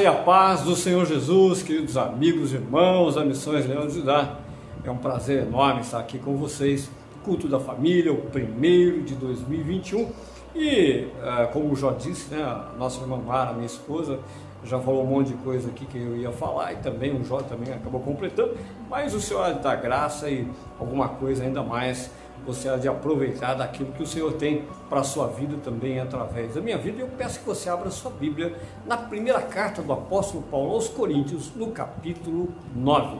[0.00, 4.38] e a paz do Senhor Jesus, queridos amigos, irmãos da Missões Leão de Judá.
[4.82, 6.90] É um prazer enorme estar aqui com vocês.
[7.22, 10.10] Culto da Família, o primeiro de 2021.
[10.54, 14.20] E, eh, como já disse, né, a nossa irmã Mara, minha esposa,
[14.64, 17.42] já falou um monte de coisa aqui que eu ia falar e também o Jó
[17.42, 18.56] também acabou completando.
[18.88, 22.10] Mas o Senhor dá graça e alguma coisa ainda mais
[22.46, 26.54] você há de aproveitar daquilo que o Senhor tem para a sua vida também através
[26.54, 27.00] da minha vida.
[27.00, 28.54] Eu peço que você abra sua Bíblia
[28.86, 33.18] na primeira carta do apóstolo Paulo aos Coríntios, no capítulo 9,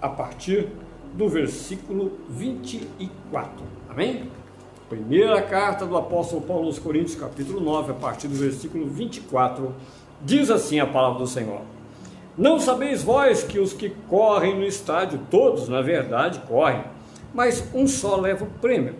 [0.00, 0.68] a partir
[1.14, 3.64] do versículo 24.
[3.88, 4.30] Amém?
[4.88, 9.74] Primeira carta do apóstolo Paulo aos Coríntios, capítulo 9, a partir do versículo 24,
[10.20, 11.62] diz assim a palavra do Senhor.
[12.36, 16.82] Não sabeis vós que os que correm no estádio, todos na verdade correm,
[17.34, 18.94] mas um só leva o prêmio.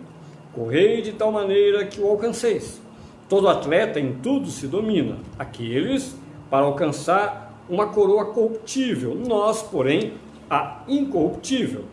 [0.53, 2.81] Correi de tal maneira que o alcanceis.
[3.27, 6.15] Todo atleta em tudo se domina, aqueles
[6.49, 10.13] para alcançar uma coroa corruptível, nós, porém,
[10.49, 11.85] a incorruptível.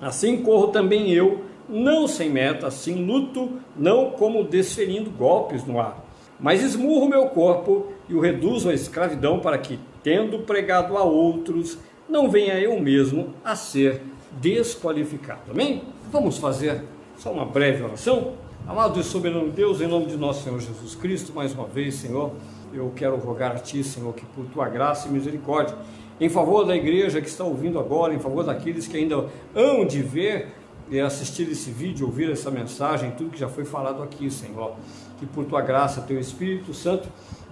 [0.00, 6.04] Assim corro também eu, não sem meta, assim luto, não como desferindo golpes no ar,
[6.38, 11.78] mas esmurro meu corpo e o reduzo à escravidão para que, tendo pregado a outros,
[12.08, 14.02] não venha eu mesmo a ser
[14.32, 15.50] desqualificado.
[15.50, 15.82] Amém?
[16.10, 16.84] Vamos fazer
[17.18, 18.34] só uma breve oração?
[18.66, 22.32] Amado e soberano Deus, em nome de nosso Senhor Jesus Cristo, mais uma vez, Senhor,
[22.72, 25.74] eu quero rogar a Ti, Senhor, que por Tua graça e misericórdia,
[26.20, 30.02] em favor da igreja que está ouvindo agora, em favor daqueles que ainda hão de
[30.02, 30.54] ver
[30.90, 34.74] e assistir esse vídeo, ouvir essa mensagem, tudo que já foi falado aqui, Senhor,
[35.18, 37.08] que por Tua graça, Teu Espírito Santo,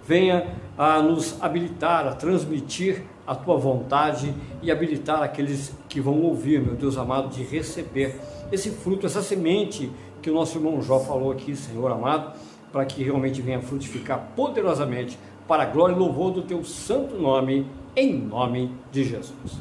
[0.09, 6.63] venha a nos habilitar a transmitir a tua vontade e habilitar aqueles que vão ouvir,
[6.63, 8.19] meu Deus amado, de receber
[8.51, 9.91] esse fruto, essa semente
[10.23, 12.33] que o nosso irmão Jó falou aqui, Senhor amado,
[12.73, 17.67] para que realmente venha frutificar poderosamente para a glória e louvor do teu santo nome,
[17.95, 19.59] em nome de Jesus.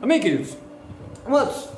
[0.00, 0.56] Amém, queridos?
[1.26, 1.68] Amados,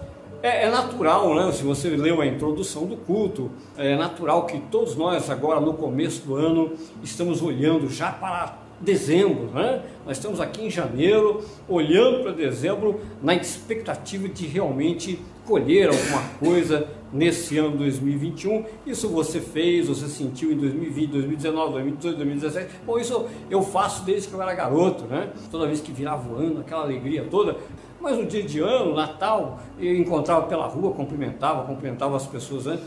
[0.44, 1.50] é, é, natural, né?
[1.52, 6.20] Se você leu a introdução do culto, é natural que todos nós agora no começo
[6.26, 9.82] do ano estamos olhando já para dezembro, né?
[10.04, 16.88] Nós estamos aqui em janeiro, olhando para dezembro na expectativa de realmente colher alguma coisa
[17.10, 18.66] nesse ano 2021.
[18.86, 22.70] Isso você fez, você sentiu em 2020, 2019, 2018, 2017.
[22.84, 25.30] Bom, isso eu faço desde que eu era garoto, né?
[25.50, 27.56] Toda vez que virava o ano, aquela alegria toda.
[28.04, 32.84] Mas no dia de ano, Natal, eu encontrava pela rua, cumprimentava, cumprimentava as pessoas antes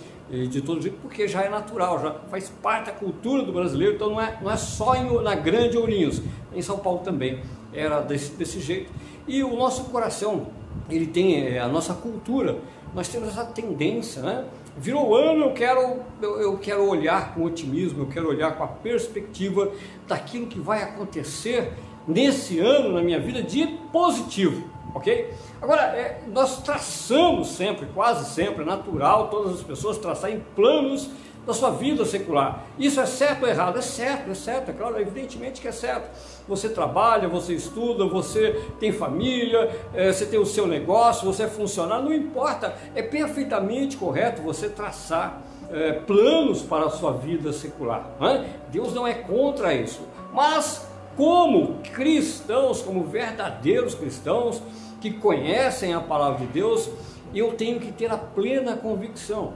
[0.52, 4.12] de todo jeito, porque já é natural, já faz parte da cultura do brasileiro, então
[4.12, 6.22] não é, não é só em, na Grande Ourinhos,
[6.54, 7.40] em São Paulo também
[7.74, 8.92] era desse, desse jeito.
[9.28, 10.50] E o nosso coração,
[10.88, 12.60] ele tem é, a nossa cultura,
[12.94, 14.46] nós temos essa tendência, né?
[14.78, 18.68] Virou ano, eu quero, eu, eu quero olhar com otimismo, eu quero olhar com a
[18.68, 19.72] perspectiva
[20.08, 21.74] daquilo que vai acontecer
[22.08, 25.34] nesse ano na minha vida de positivo ok?
[25.62, 31.10] Agora, é, nós traçamos sempre, quase sempre, é natural todas as pessoas traçarem planos
[31.48, 32.66] da sua vida secular.
[32.78, 33.80] Isso é certo ou errado?
[33.80, 36.10] É certo, é certo, é claro, evidentemente que é certo.
[36.46, 41.48] Você trabalha, você estuda, você tem família, é, você tem o seu negócio, você é
[41.48, 45.42] funcionário, não importa, é perfeitamente correto você traçar
[45.72, 48.12] é, planos para a sua vida secular.
[48.20, 48.50] Né?
[48.70, 50.02] Deus não é contra isso,
[50.34, 50.87] mas
[51.18, 54.62] como cristãos, como verdadeiros cristãos,
[55.02, 56.90] que conhecem a palavra de Deus,
[57.34, 59.54] eu tenho que ter a plena convicção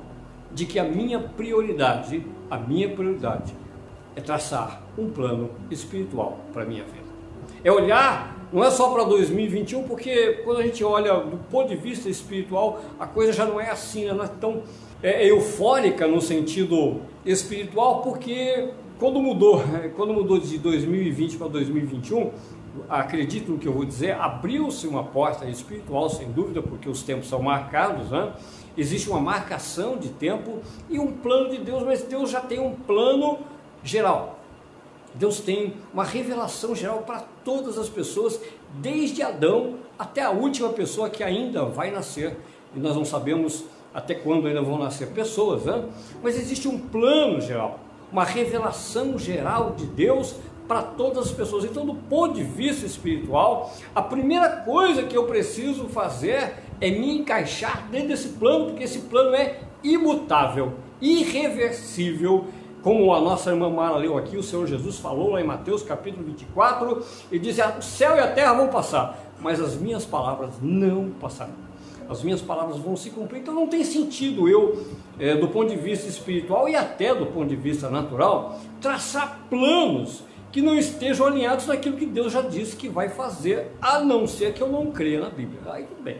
[0.51, 3.53] de que a minha prioridade, a minha prioridade
[4.15, 7.11] é traçar um plano espiritual para a minha vida.
[7.63, 11.75] É olhar, não é só para 2021, porque quando a gente olha do ponto de
[11.75, 14.13] vista espiritual, a coisa já não é assim, né?
[14.13, 14.63] não é tão
[15.01, 18.69] é, eufórica no sentido espiritual, porque
[19.01, 19.63] quando mudou,
[19.97, 22.29] quando mudou de 2020 para 2021,
[22.87, 27.27] acredito no que eu vou dizer, abriu-se uma porta espiritual, sem dúvida, porque os tempos
[27.27, 28.31] são marcados, né?
[28.77, 32.75] existe uma marcação de tempo e um plano de Deus, mas Deus já tem um
[32.75, 33.39] plano
[33.83, 34.39] geral.
[35.15, 38.39] Deus tem uma revelação geral para todas as pessoas,
[38.75, 42.37] desde Adão até a última pessoa que ainda vai nascer,
[42.75, 45.89] e nós não sabemos até quando ainda vão nascer pessoas, né?
[46.21, 47.79] mas existe um plano geral,
[48.11, 50.35] uma revelação geral de Deus
[50.67, 51.65] para todas as pessoas.
[51.65, 57.17] Então, do ponto de vista espiritual, a primeira coisa que eu preciso fazer é me
[57.17, 62.45] encaixar dentro desse plano, porque esse plano é imutável, irreversível.
[62.81, 66.25] Como a nossa irmã Mara leu aqui, o Senhor Jesus falou lá em Mateus capítulo
[66.25, 71.11] 24, e diz: O céu e a terra vão passar, mas as minhas palavras não
[71.19, 71.70] passarão.
[72.11, 73.39] As minhas palavras vão se cumprir.
[73.39, 74.85] Então não tem sentido eu,
[75.17, 80.23] é, do ponto de vista espiritual e até do ponto de vista natural, traçar planos
[80.51, 84.53] que não estejam alinhados naquilo que Deus já disse que vai fazer, a não ser
[84.53, 85.61] que eu não creia na Bíblia.
[85.67, 86.17] Aí tudo bem.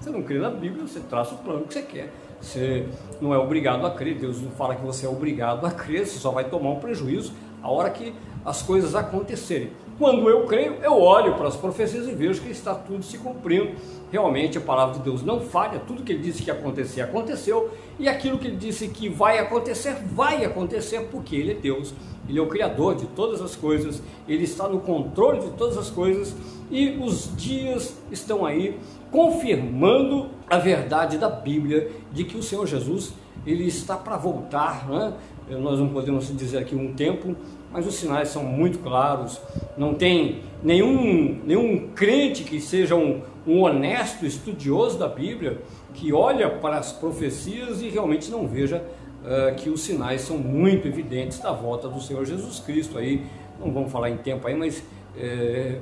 [0.00, 2.10] Você não crê na Bíblia, você traça o plano que você quer.
[2.40, 2.86] Você
[3.20, 6.18] não é obrigado a crer, Deus não fala que você é obrigado a crer, você
[6.18, 7.32] só vai tomar um prejuízo
[7.62, 8.14] a hora que
[8.44, 9.70] as coisas acontecerem.
[9.96, 13.76] Quando eu creio, eu olho para as profecias e vejo que está tudo se cumprindo.
[14.10, 17.70] Realmente a palavra de Deus não falha, tudo que ele disse que ia acontecer, aconteceu,
[17.98, 21.94] e aquilo que ele disse que vai acontecer, vai acontecer, porque ele é Deus,
[22.28, 25.90] ele é o Criador de todas as coisas, ele está no controle de todas as
[25.90, 26.34] coisas,
[26.70, 28.78] e os dias estão aí
[29.12, 33.12] confirmando a verdade da Bíblia de que o Senhor Jesus
[33.46, 35.12] ele está para voltar, né?
[35.50, 37.36] nós não podemos dizer aqui um tempo,
[37.74, 39.40] mas os sinais são muito claros.
[39.76, 45.60] Não tem nenhum, nenhum crente que seja um, um honesto estudioso da Bíblia
[45.92, 50.86] que olha para as profecias e realmente não veja uh, que os sinais são muito
[50.86, 52.96] evidentes da volta do Senhor Jesus Cristo.
[52.96, 53.26] Aí
[53.58, 54.80] não vamos falar em tempo aí, mas
[55.16, 55.80] é,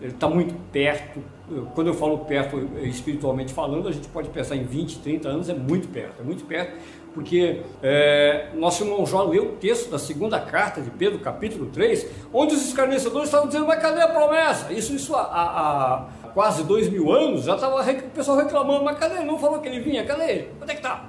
[0.00, 1.20] ele está muito perto.
[1.74, 5.54] Quando eu falo perto, espiritualmente falando, a gente pode pensar em 20, 30 anos, é
[5.54, 6.74] muito perto, é muito perto
[7.14, 12.06] porque é, nosso irmão Jó leu o texto da segunda carta de Pedro, capítulo 3,
[12.32, 14.72] onde os escarnecedores estavam dizendo, mas cadê a promessa?
[14.72, 19.20] Isso, isso há, há, quase dois mil anos, já estava o pessoal reclamando, mas cadê?
[19.20, 20.48] Não falou que ele vinha, cadê ele?
[20.60, 21.08] Onde é que está?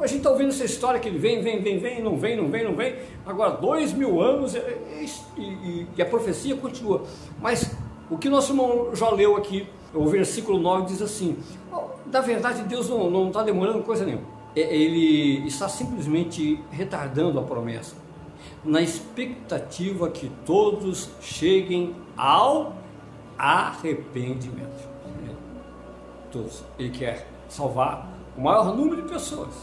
[0.00, 2.48] A gente está ouvindo essa história que ele vem, vem, vem, vem, não vem, não
[2.48, 2.94] vem, não vem.
[3.26, 4.60] Agora, dois mil anos e,
[5.36, 7.02] e, e a profecia continua.
[7.42, 7.76] Mas
[8.08, 11.36] o que nosso irmão Jó leu aqui, o versículo 9 diz assim:
[12.06, 14.35] da verdade, Deus não está demorando coisa nenhuma.
[14.56, 17.94] É, ele está simplesmente retardando a promessa,
[18.64, 22.72] na expectativa que todos cheguem ao
[23.38, 24.96] arrependimento.
[26.32, 26.64] Todos.
[26.78, 29.54] Ele quer salvar o maior número de pessoas.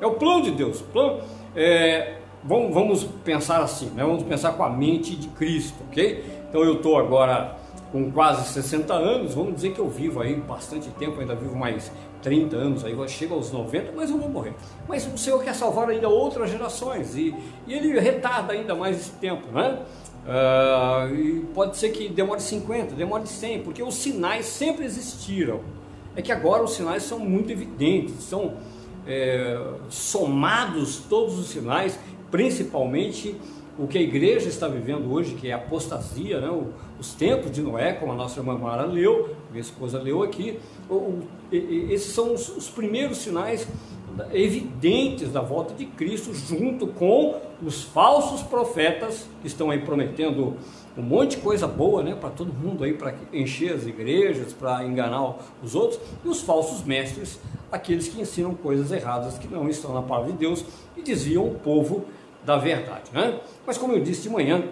[0.00, 0.80] É o plano de Deus.
[0.80, 1.22] Plano,
[1.54, 4.02] é, vamos, vamos pensar assim, né?
[4.02, 6.24] vamos pensar com a mente de Cristo, ok?
[6.48, 7.56] Então eu estou agora
[7.92, 11.90] com quase 60 anos, vamos dizer que eu vivo aí bastante tempo, ainda vivo mais
[12.22, 14.54] 30 anos, aí chega aos 90, mas eu vou morrer.
[14.88, 17.34] Mas o Senhor quer salvar ainda outras gerações e,
[17.66, 19.78] e Ele retarda ainda mais esse tempo, né?
[20.20, 25.60] Uh, e pode ser que demore 50, demore 100, porque os sinais sempre existiram.
[26.14, 28.54] É que agora os sinais são muito evidentes, são
[29.06, 29.58] é,
[29.88, 31.98] somados todos os sinais,
[32.30, 33.36] principalmente
[33.78, 36.50] o que a igreja está vivendo hoje, que é apostasia, né?
[36.98, 40.58] Os tempos de Noé, como a nossa irmã Mara leu, minha esposa leu aqui,
[41.50, 43.66] esses são os, os primeiros sinais
[44.32, 50.56] evidentes da volta de Cristo, junto com os falsos profetas que estão aí prometendo
[50.96, 54.84] um monte de coisa boa, né, para todo mundo aí, para encher as igrejas, para
[54.84, 59.94] enganar os outros, e os falsos mestres, aqueles que ensinam coisas erradas que não estão
[59.94, 60.64] na palavra de Deus
[60.96, 62.04] e desviam o povo
[62.44, 63.10] da verdade.
[63.12, 63.38] Né?
[63.66, 64.62] Mas como eu disse de manhã,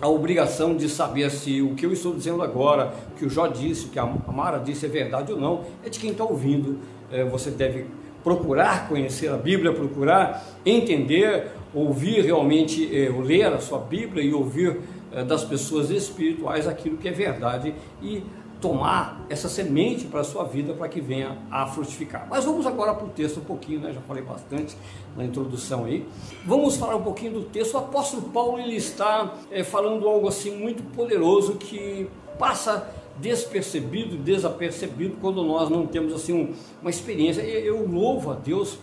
[0.00, 3.46] a obrigação de saber se o que eu estou dizendo agora, o que o Jó
[3.46, 6.78] disse, o que a Mara disse é verdade ou não, é de quem está ouvindo.
[7.12, 7.86] É, você deve
[8.22, 14.80] procurar conhecer a Bíblia, procurar entender, ouvir realmente, é, ler a sua Bíblia e ouvir
[15.12, 18.22] é, das pessoas espirituais aquilo que é verdade e
[18.64, 22.26] tomar essa semente para a sua vida para que venha a frutificar.
[22.30, 23.92] Mas vamos agora para o texto um pouquinho, né?
[23.92, 24.74] já falei bastante
[25.14, 26.06] na introdução aí.
[26.46, 27.74] Vamos falar um pouquinho do texto.
[27.74, 35.18] O apóstolo Paulo ele está é, falando algo assim muito poderoso que passa despercebido, desapercebido
[35.20, 37.42] quando nós não temos assim um, uma experiência.
[37.42, 38.78] Eu louvo a Deus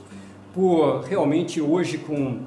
[0.53, 2.41] por realmente hoje com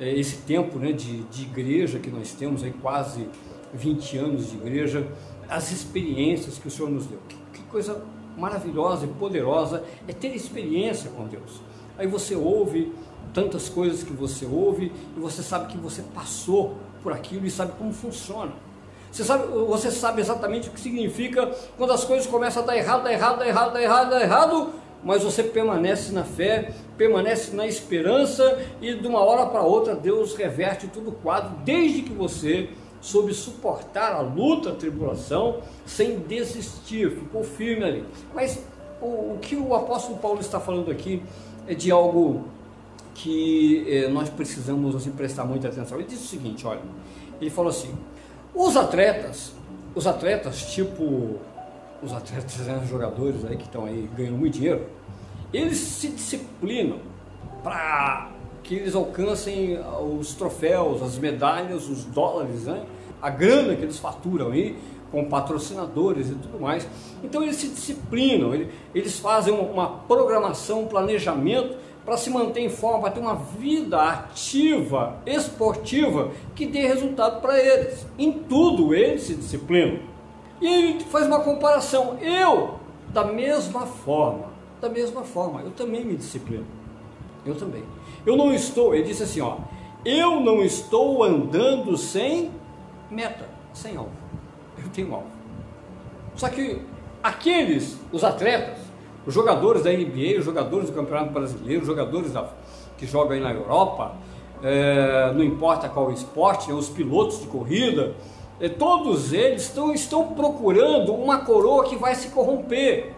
[0.00, 3.28] é, esse tempo né, de, de igreja que nós temos aí quase
[3.72, 5.06] 20 anos de igreja
[5.50, 7.18] as experiências que o Senhor nos deu.
[7.28, 8.02] Que, que coisa
[8.36, 11.60] maravilhosa e poderosa é ter experiência com Deus.
[11.98, 12.92] Aí você ouve
[13.34, 17.72] tantas coisas que você ouve e você sabe que você passou por aquilo e sabe
[17.76, 18.52] como funciona.
[19.10, 23.02] Você sabe, você sabe exatamente o que significa quando as coisas começam a dar errado,
[23.02, 24.70] dar errado, dar errado, dar errado, dar errado,
[25.02, 30.34] mas você permanece na fé, permanece na esperança e de uma hora para outra Deus
[30.34, 37.10] reverte todo o quadro, desde que você soube suportar a luta, a tribulação, sem desistir,
[37.10, 38.04] ficou firme ali.
[38.34, 38.62] Mas
[39.00, 41.22] o, o que o apóstolo Paulo está falando aqui
[41.66, 42.44] é de algo
[43.14, 45.98] que eh, nós precisamos assim, prestar muita atenção.
[45.98, 46.80] Ele disse o seguinte, olha,
[47.40, 47.94] ele falou assim,
[48.54, 49.52] os atletas,
[49.94, 51.38] os atletas tipo
[52.02, 54.86] os atletas, né, jogadores aí que estão aí ganhando muito dinheiro,
[55.52, 56.98] eles se disciplinam
[57.62, 58.30] para
[58.62, 59.78] que eles alcancem
[60.18, 62.84] os troféus, as medalhas, os dólares, né?
[63.20, 64.76] a grana que eles faturam aí
[65.10, 66.86] com patrocinadores e tudo mais.
[67.22, 73.00] Então eles se disciplinam, eles fazem uma programação, um planejamento para se manter em forma,
[73.00, 78.06] para ter uma vida ativa, esportiva, que dê resultado para eles.
[78.18, 79.98] Em tudo eles se disciplinam.
[80.60, 82.18] E ele faz uma comparação.
[82.20, 84.46] Eu, da mesma forma,
[84.80, 86.66] da mesma forma, eu também me disciplino.
[87.44, 87.82] Eu também.
[88.24, 89.56] Eu não estou, ele disse assim, ó,
[90.04, 92.50] eu não estou andando sem
[93.10, 94.12] meta, sem alvo.
[94.82, 95.26] Eu tenho alvo.
[96.34, 96.82] Só que
[97.22, 98.78] aqueles, os atletas,
[99.26, 102.48] os jogadores da NBA, os jogadores do Campeonato Brasileiro, os jogadores da,
[102.96, 104.14] que jogam aí na Europa,
[104.62, 108.14] é, não importa qual esporte, né, os pilotos de corrida,
[108.60, 113.12] é, todos eles estão, estão procurando uma coroa que vai se corromper,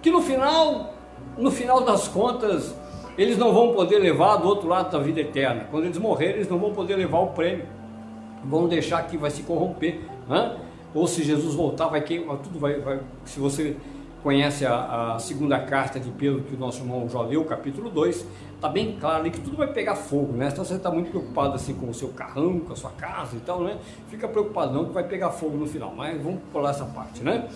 [0.00, 0.94] que no final,
[1.36, 2.74] no final das contas,
[3.18, 5.66] eles não vão poder levar do outro lado da vida eterna.
[5.70, 7.66] Quando eles morrerem, eles não vão poder levar o prêmio.
[8.44, 10.00] Vão deixar que vai se corromper.
[10.28, 10.56] Né?
[10.94, 13.76] Ou se Jesus voltar, vai queimar, tudo vai, vai se você
[14.22, 18.26] conhece a, a, segunda carta de Pedro que o nosso irmão já leu, capítulo 2,
[18.54, 20.48] está bem claro ali que tudo vai pegar fogo, né?
[20.52, 23.40] Então você está muito preocupado assim com o seu carrão, com a sua casa e
[23.40, 23.78] tal, né?
[24.08, 27.48] Fica preocupado não que vai pegar fogo no final, mas vamos pular essa parte, né?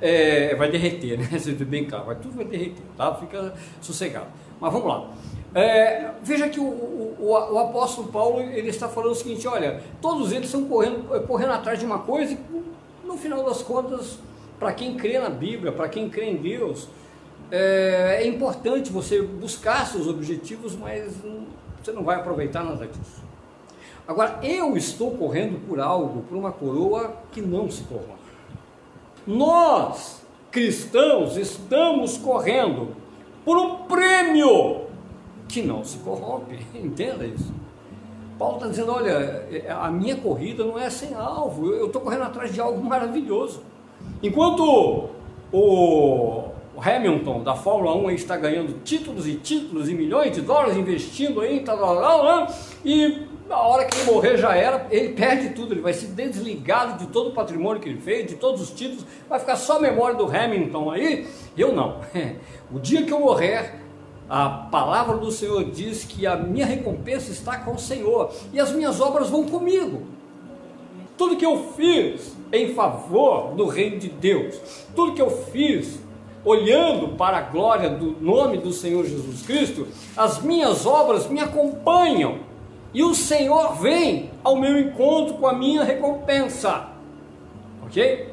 [0.00, 1.28] É, vai derreter, né?
[1.38, 3.14] Você bem claro, vai, tudo vai derreter, tá?
[3.14, 4.28] Fica sossegado.
[4.60, 5.10] Mas vamos lá.
[5.54, 10.32] É, veja que o, o, o, apóstolo Paulo ele está falando o seguinte: olha, todos
[10.32, 12.38] eles estão correndo, correndo atrás de uma coisa e
[13.06, 14.18] no final das contas
[14.58, 16.88] para quem crê na Bíblia, para quem crê em Deus,
[17.50, 21.14] é, é, importante você buscar seus objetivos, mas
[21.82, 23.24] você não vai aproveitar nada disso.
[24.06, 28.16] Agora, eu estou correndo por algo, por uma coroa que não se corrompe.
[29.26, 32.94] Nós, cristãos, estamos correndo
[33.46, 34.82] por um prêmio
[35.48, 36.58] que não se corrompe.
[36.74, 37.54] Entenda isso.
[38.36, 39.46] Paulo está dizendo: olha,
[39.80, 43.62] a minha corrida não é sem alvo, eu estou correndo atrás de algo maravilhoso.
[44.20, 45.08] Enquanto
[45.52, 46.44] o
[46.76, 51.60] Hamilton da Fórmula 1 está ganhando títulos e títulos e milhões de dólares investindo aí,
[51.60, 55.80] tal, tal, tal, e na hora que ele morrer já era, ele perde tudo, ele
[55.80, 59.38] vai se desligado de todo o patrimônio que ele fez, de todos os títulos, vai
[59.38, 61.26] ficar só a memória do Hamilton aí,
[61.56, 62.00] eu não.
[62.72, 63.74] O dia que eu morrer,
[64.28, 68.72] a palavra do Senhor diz que a minha recompensa está com o Senhor e as
[68.72, 70.02] minhas obras vão comigo.
[71.16, 74.58] Tudo que eu fiz em favor do reino de Deus.
[74.96, 76.00] Tudo que eu fiz
[76.44, 79.86] olhando para a glória do nome do Senhor Jesus Cristo,
[80.16, 82.45] as minhas obras me acompanham
[82.96, 86.88] e o Senhor vem ao meu encontro com a minha recompensa.
[87.84, 88.32] Ok?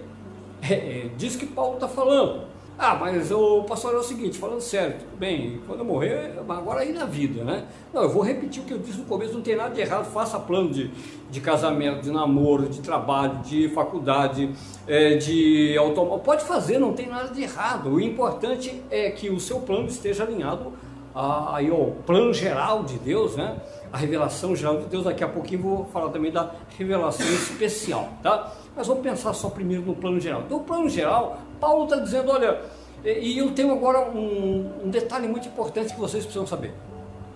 [0.62, 2.46] É, é diz que Paulo está falando.
[2.80, 6.94] Ah, mas o pastor é o seguinte, falando tudo bem, quando eu morrer, agora aí
[6.94, 7.66] na vida, né?
[7.94, 10.06] Não, eu vou repetir o que eu disse no começo, não tem nada de errado,
[10.06, 10.90] faça plano de,
[11.30, 14.50] de casamento, de namoro, de trabalho, de faculdade,
[14.88, 17.90] é, de automóvel, pode fazer, não tem nada de errado.
[17.90, 20.72] O importante é que o seu plano esteja alinhado
[21.14, 23.58] a, aí, ao plano geral de Deus, né?
[23.94, 28.52] A revelação geral de Deus, daqui a pouquinho vou falar também da revelação especial, tá?
[28.76, 30.42] Mas vamos pensar só primeiro no plano geral.
[30.48, 32.60] Então, o plano geral, Paulo está dizendo: olha,
[33.06, 36.74] e eu tenho agora um, um, detalhe muito importante que vocês precisam saber.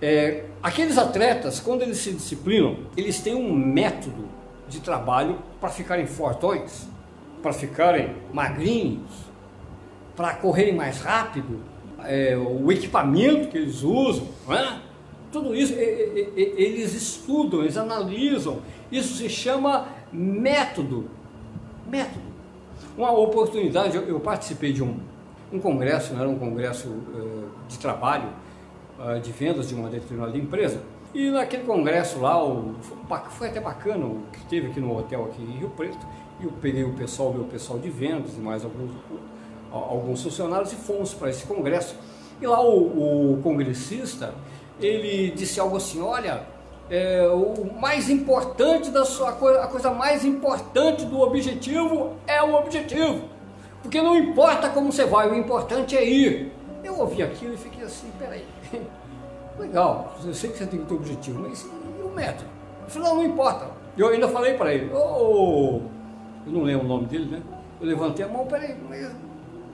[0.02, 4.28] É, aqueles atletas, quando eles se disciplinam, eles têm um método
[4.68, 6.88] de trabalho para ficarem fortões,
[7.40, 9.10] para ficarem magrinhos,
[10.16, 11.60] para correrem mais rápido,
[12.04, 14.87] é, o equipamento que eles usam, é?
[15.30, 18.60] Tudo isso eles estudam, eles analisam.
[18.90, 21.08] Isso se chama método
[21.88, 22.28] método.
[22.96, 24.98] Uma oportunidade, eu, participei de um,
[25.52, 28.28] um congresso, não era um congresso uh, de trabalho,
[28.98, 30.82] uh, de vendas de uma determinada empresa,
[31.14, 32.74] e naquele congresso lá, o,
[33.30, 36.06] foi até bacana o que teve aqui no hotel aqui em Rio Preto,
[36.40, 38.90] e eu peguei o pessoal, meu pessoal de vendas e mais alguns,
[39.72, 41.96] alguns funcionários e fomos para esse congresso.
[42.40, 44.34] E lá o, o congressista,
[44.80, 46.42] ele disse algo assim, olha,
[46.90, 52.54] é, o mais importante da sua coisa, a coisa mais importante do objetivo é o
[52.54, 53.24] objetivo.
[53.82, 56.52] Porque não importa como você vai, o importante é ir.
[56.82, 58.44] Eu ouvi aquilo e fiquei assim, peraí.
[59.58, 62.48] Legal, eu sei que você tem que ter objetivo, mas e o método?
[62.86, 63.70] Afinal, não importa.
[63.96, 65.80] Eu ainda falei para ele, oh,
[66.46, 67.42] eu não lembro o nome dele, né?
[67.80, 69.10] Eu levantei a mão, peraí, mas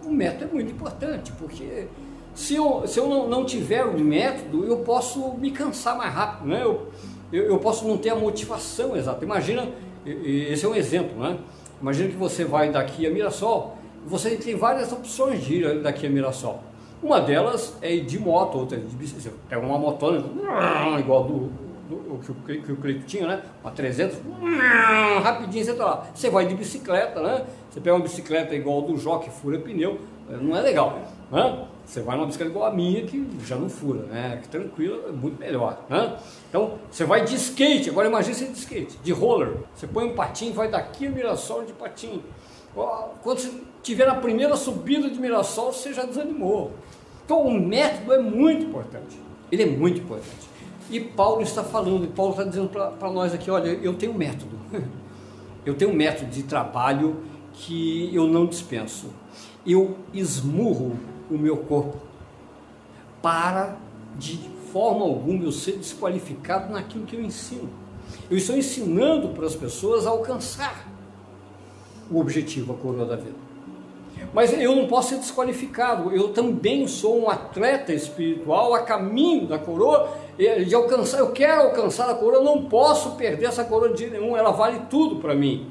[0.04, 1.86] o método é muito importante, porque
[2.34, 6.48] se eu, se eu não, não tiver o método, eu posso me cansar mais rápido,
[6.48, 6.62] né?
[6.62, 6.88] Eu,
[7.32, 9.24] eu, eu posso não ter a motivação exata.
[9.24, 9.68] Imagina,
[10.04, 11.38] esse é um exemplo, né?
[11.80, 13.76] Imagina que você vai daqui a Mirassol,
[14.06, 16.60] você tem várias opções de ir daqui a Mirassol.
[17.02, 19.36] Uma delas é ir de moto, outra é de bicicleta.
[19.48, 20.24] Pega uma motona,
[20.98, 21.52] igual do,
[21.88, 23.42] do, do que, que o Cleito tinha, né?
[23.62, 24.18] Uma 300,
[25.22, 26.06] rapidinho você tá lá.
[26.14, 27.44] Você vai de bicicleta, né?
[27.70, 30.98] Você pega uma bicicleta igual do Jockey, fura pneu, não é legal,
[31.30, 31.66] né?
[31.84, 34.38] Você vai numa bicicleta igual a minha, que já não fura, né?
[34.42, 35.84] Que tranquila, é muito melhor.
[35.88, 36.16] Né?
[36.48, 39.56] Então, você vai de skate, agora imagine você de skate, de roller.
[39.74, 42.22] Você põe um patinho, vai daqui a Mirassol de patinho.
[43.22, 46.72] Quando você tiver na primeira subida de Mirassol, você já desanimou.
[47.24, 49.16] Então, o método é muito importante.
[49.52, 50.48] Ele é muito importante.
[50.90, 54.16] E Paulo está falando, e Paulo está dizendo para nós aqui: olha, eu tenho um
[54.16, 54.58] método.
[55.64, 57.22] Eu tenho um método de trabalho
[57.54, 59.06] que eu não dispenso.
[59.66, 60.98] Eu esmurro
[61.34, 61.96] o meu corpo
[63.22, 63.76] para
[64.18, 64.38] de
[64.72, 67.68] forma alguma eu ser desqualificado naquilo que eu ensino.
[68.30, 70.88] Eu estou ensinando para as pessoas a alcançar
[72.10, 73.44] o objetivo, a coroa da vida.
[74.32, 76.10] Mas eu não posso ser desqualificado.
[76.12, 81.18] Eu também sou um atleta espiritual a caminho da coroa de alcançar.
[81.18, 84.36] Eu quero alcançar a coroa, eu não posso perder essa coroa de nenhum.
[84.36, 85.70] Ela vale tudo para mim.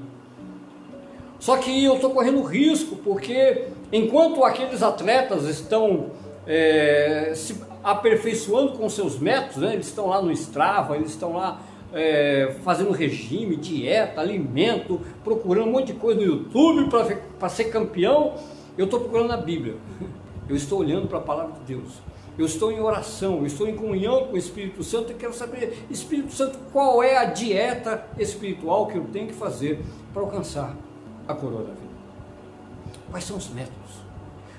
[1.40, 6.08] Só que eu estou correndo risco porque enquanto aqueles atletas estão
[6.48, 9.74] é, se aperfeiçoando com seus métodos, né?
[9.74, 11.62] eles estão lá no Strava, eles estão lá
[11.94, 16.90] é, fazendo regime, dieta, alimento, procurando um monte de coisa no YouTube
[17.40, 18.34] para ser campeão,
[18.78, 19.76] eu estou procurando na Bíblia.
[20.50, 22.02] Eu estou olhando para a palavra de Deus.
[22.38, 25.86] Eu estou em oração, eu estou em comunhão com o Espírito Santo e quero saber,
[25.90, 29.80] Espírito Santo, qual é a dieta espiritual que eu tenho que fazer
[30.12, 30.76] para alcançar
[31.28, 31.93] a coroa da vida?
[33.14, 34.02] Quais são os métodos?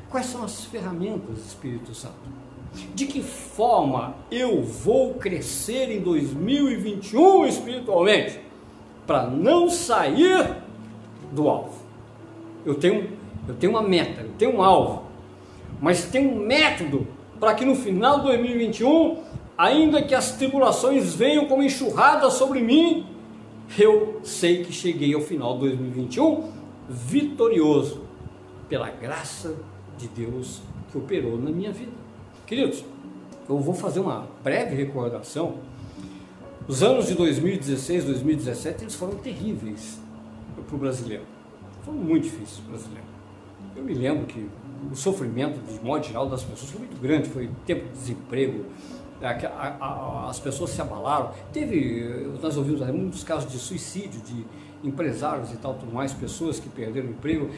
[0.08, 2.14] Quais são as ferramentas, Espírito Santo?
[2.94, 8.38] De que forma eu vou crescer em 2021 espiritualmente?
[9.08, 10.54] Para não sair
[11.32, 11.74] do alvo.
[12.64, 13.10] Eu tenho,
[13.48, 15.02] eu tenho uma meta, eu tenho um alvo,
[15.80, 17.08] mas tem um método
[17.40, 19.18] para que no final de 2021,
[19.58, 23.04] ainda que as tribulações venham como enxurrada sobre mim,
[23.76, 26.52] eu sei que cheguei ao final de 2021
[26.88, 28.03] vitorioso
[28.68, 29.54] pela graça
[29.96, 31.92] de Deus que operou na minha vida.
[32.46, 32.84] Queridos,
[33.48, 35.58] eu vou fazer uma breve recordação.
[36.66, 39.98] Os anos de 2016, 2017, eles foram terríveis
[40.66, 41.24] para o brasileiro.
[41.82, 43.06] Foram muito difíceis para o brasileiro.
[43.76, 44.48] Eu me lembro que
[44.90, 47.28] o sofrimento, de modo geral, das pessoas foi muito grande.
[47.28, 48.64] Foi tempo de desemprego,
[50.28, 51.32] as pessoas se abalaram.
[51.52, 54.44] Teve, nós ouvimos muitos casos de suicídio, de
[54.84, 57.50] empresários e tal, tudo mais, pessoas que perderam o emprego.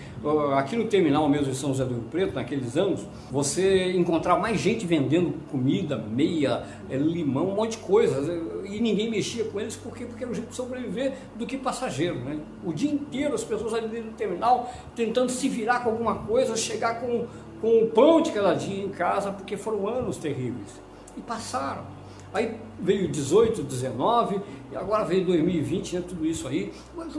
[0.57, 4.61] Aqui no terminal mesmo de São José do Rio Preto, naqueles anos, você encontrava mais
[4.61, 8.27] gente vendendo comida, meia, é, limão, um monte de coisas,
[8.65, 10.05] e ninguém mexia com eles, por quê?
[10.05, 12.17] Porque era um jeito de sobreviver do que passageiro.
[12.21, 12.39] Né?
[12.65, 16.57] O dia inteiro as pessoas ali dentro do terminal tentando se virar com alguma coisa,
[16.57, 17.27] chegar com,
[17.61, 20.81] com o pão de cada dia em casa, porque foram anos terríveis.
[21.17, 21.96] E passaram.
[22.37, 24.39] Aí veio 18, 19
[24.71, 26.71] e agora veio 2020, né, tudo isso aí.
[26.95, 27.15] Mas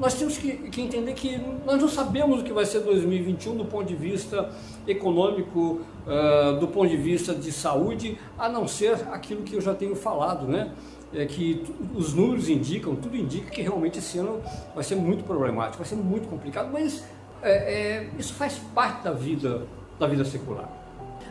[0.00, 3.64] nós temos que, que, entender que nós não sabemos o que vai ser 2021 do
[3.64, 4.50] ponto de vista
[4.84, 9.72] econômico, uh, do ponto de vista de saúde, a não ser aquilo que eu já
[9.72, 10.72] tenho falado, né?
[11.14, 11.62] É que
[11.94, 14.40] os números indicam, tudo indica que realmente esse ano
[14.74, 17.04] vai ser muito problemático, vai ser muito complicado, mas
[17.40, 19.64] é, é, isso faz parte da vida,
[19.96, 20.85] da vida secular.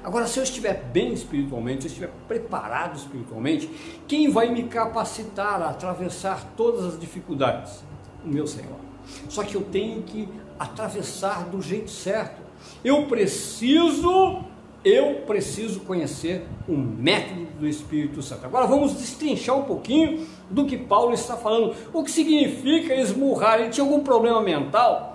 [0.06, 3.68] Agora, se eu estiver bem espiritualmente, se eu estiver preparado espiritualmente,
[4.08, 7.84] quem vai me capacitar a atravessar todas as dificuldades?
[8.24, 8.78] O meu Senhor.
[9.28, 12.40] Só que eu tenho que atravessar do jeito certo.
[12.84, 14.44] Eu preciso,
[14.84, 18.46] eu preciso conhecer o método do Espírito Santo.
[18.46, 21.76] Agora vamos destrinchar um pouquinho do que Paulo está falando.
[21.92, 23.60] O que significa esmurrar?
[23.60, 25.15] Ele tinha algum problema mental?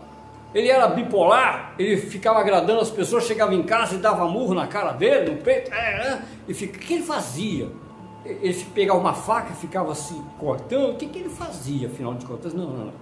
[0.53, 4.67] Ele era bipolar, ele ficava agradando as pessoas, chegava em casa e dava murro na
[4.67, 7.69] cara dele, no peito, é, é, e fica, o que ele fazia?
[8.25, 12.27] Ele pegava uma faca e ficava assim cortando, o que, que ele fazia, afinal de
[12.27, 12.53] contas?
[12.53, 12.93] Não, não, não.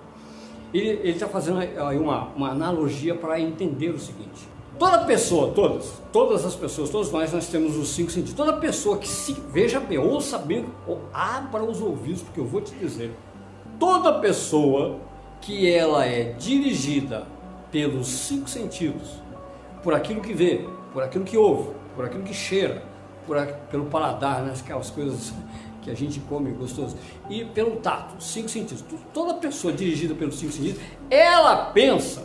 [0.72, 4.46] Ele está fazendo aí uma, uma analogia para entender o seguinte:
[4.78, 8.34] toda pessoa, todas, todas as pessoas, todos nós, nós temos os cinco sentidos.
[8.34, 12.60] Toda pessoa que se, veja bem, ouça bem, ou abra os ouvidos, porque eu vou
[12.60, 13.10] te dizer,
[13.78, 15.00] toda pessoa
[15.40, 17.26] que ela é dirigida
[17.70, 19.22] pelos cinco sentidos,
[19.82, 22.82] por aquilo que vê, por aquilo que ouve, por aquilo que cheira,
[23.26, 23.36] por,
[23.70, 25.32] pelo paladar, né, aquelas coisas
[25.82, 26.96] que a gente come gostoso,
[27.30, 28.84] e pelo tato, cinco sentidos.
[29.12, 32.22] Toda pessoa dirigida pelos cinco sentidos, ela pensa,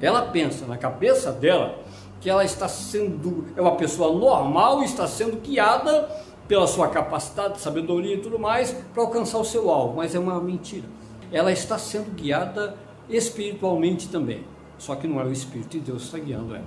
[0.00, 1.78] ela pensa na cabeça dela
[2.20, 6.08] que ela está sendo, é uma pessoa normal e está sendo guiada
[6.46, 10.40] pela sua capacidade, sabedoria e tudo mais para alcançar o seu alvo, mas é uma
[10.40, 10.86] mentira.
[11.32, 12.76] Ela está sendo guiada
[13.10, 14.44] espiritualmente também.
[14.78, 16.64] Só que não é o Espírito de Deus que está guiando ela.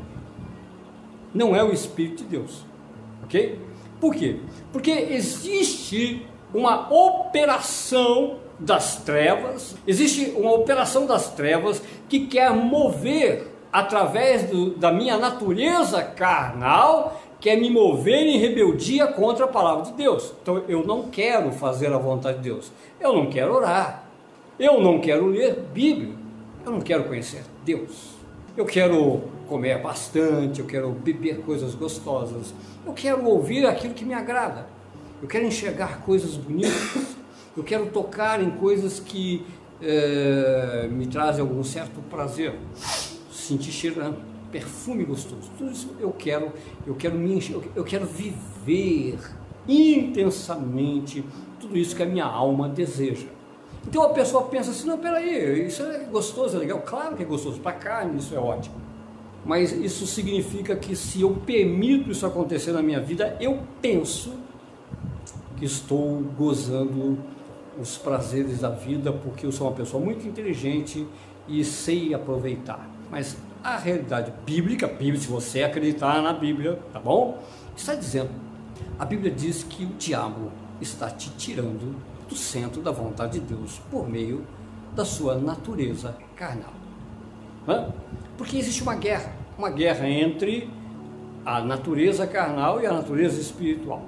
[1.33, 2.63] Não é o Espírito de Deus.
[3.23, 3.59] Ok?
[3.99, 4.37] Por quê?
[4.71, 14.43] Porque existe uma operação das trevas, existe uma operação das trevas que quer mover através
[14.43, 20.31] do, da minha natureza carnal, quer me mover em rebeldia contra a palavra de Deus.
[20.41, 22.71] Então eu não quero fazer a vontade de Deus.
[22.99, 24.03] Eu não quero orar.
[24.59, 26.22] Eu não quero ler Bíblia.
[26.65, 28.13] Eu não quero conhecer Deus.
[28.55, 32.53] Eu quero comer bastante, eu quero beber coisas gostosas.
[32.85, 34.67] Eu quero ouvir aquilo que me agrada.
[35.21, 37.15] Eu quero enxergar coisas bonitas.
[37.55, 39.45] Eu quero tocar em coisas que
[39.81, 42.55] é, me trazem algum certo prazer.
[43.29, 44.17] Sentir cheirando
[44.51, 45.51] perfume gostoso.
[45.57, 46.53] Tudo isso eu quero,
[46.87, 49.17] eu quero me encher, eu quero viver
[49.67, 51.25] intensamente
[51.59, 53.27] tudo isso que a minha alma deseja.
[53.87, 56.81] Então a pessoa pensa assim, não, peraí, isso é gostoso, é legal.
[56.81, 58.75] Claro que é gostoso, para carne isso é ótimo.
[59.45, 64.33] Mas isso significa que se eu permito isso acontecer na minha vida, eu penso
[65.57, 67.17] que estou gozando
[67.79, 71.05] os prazeres da vida porque eu sou uma pessoa muito inteligente
[71.47, 72.89] e sei aproveitar.
[73.11, 77.41] Mas a realidade bíblica, Bíblia, se você acreditar na Bíblia, tá bom?
[77.75, 78.29] Está dizendo,
[78.97, 81.95] a Bíblia diz que o diabo está te tirando
[82.33, 84.43] do centro da vontade de Deus por meio
[84.95, 86.73] da sua natureza carnal.
[87.67, 87.93] Hã?
[88.35, 90.67] Porque existe uma guerra, uma guerra entre
[91.45, 94.01] a natureza carnal e a natureza espiritual.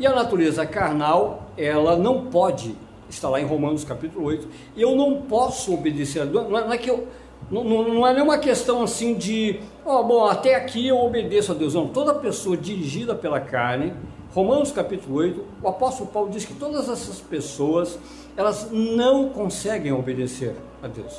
[0.00, 2.74] E a natureza carnal, ela não pode,
[3.08, 6.90] está lá em Romanos capítulo 8, eu não posso obedecer a Deus, não é que
[6.90, 7.06] eu
[7.50, 11.52] não, não, não, é nenhuma questão assim de, ó, oh, bom, até aqui eu obedeço
[11.52, 11.74] a Deus.
[11.74, 13.92] Não, toda pessoa dirigida pela carne,
[14.34, 17.96] Romanos capítulo 8, o apóstolo Paulo diz que todas essas pessoas,
[18.36, 21.14] elas não conseguem obedecer a Deus.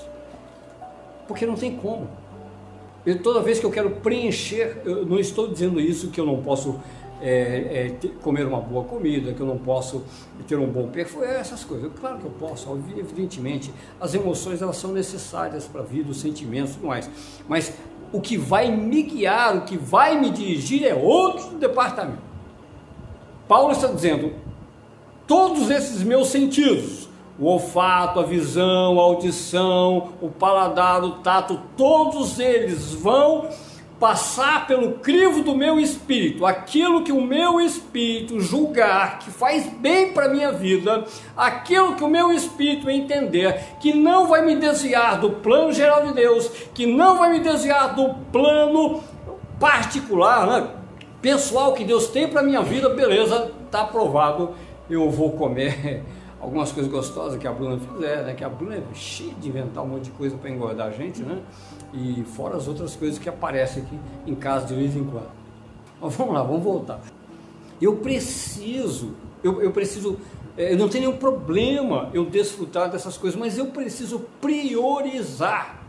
[1.26, 2.10] Porque não tem como.
[3.06, 6.42] Eu, toda vez que eu quero preencher, eu não estou dizendo isso que eu não
[6.42, 6.78] posso
[7.22, 10.04] é, é, comer uma boa comida, que eu não posso
[10.46, 11.90] ter um bom perfume, é essas coisas.
[11.98, 16.72] Claro que eu posso, evidentemente, as emoções elas são necessárias para a vida, os sentimentos
[16.72, 17.10] e tudo mais.
[17.48, 17.72] Mas
[18.12, 22.35] o que vai me guiar, o que vai me dirigir é outro departamento.
[23.48, 24.34] Paulo está dizendo:
[25.28, 32.40] todos esses meus sentidos, o olfato, a visão, a audição, o paladar, o tato, todos
[32.40, 33.50] eles vão
[34.00, 40.12] passar pelo crivo do meu espírito, aquilo que o meu espírito julgar que faz bem
[40.12, 41.06] para minha vida,
[41.36, 46.14] aquilo que o meu espírito entender que não vai me desviar do plano geral de
[46.14, 49.02] Deus, que não vai me desviar do plano
[49.60, 50.68] particular, né?
[51.26, 54.52] Pessoal que Deus tem para minha vida, beleza, tá aprovado,
[54.88, 56.04] eu vou comer
[56.40, 58.36] algumas coisas gostosas que a Bruna fizer, né?
[58.36, 61.24] Que a Bruna é cheia de inventar um monte de coisa para engordar a gente,
[61.24, 61.42] né?
[61.92, 65.32] E fora as outras coisas que aparecem aqui em casa de vez em quando.
[66.00, 67.02] Mas vamos lá, vamos voltar.
[67.82, 70.20] Eu preciso, eu, eu preciso,
[70.56, 75.82] eu não tenho nenhum problema eu desfrutar dessas coisas, mas eu preciso priorizar.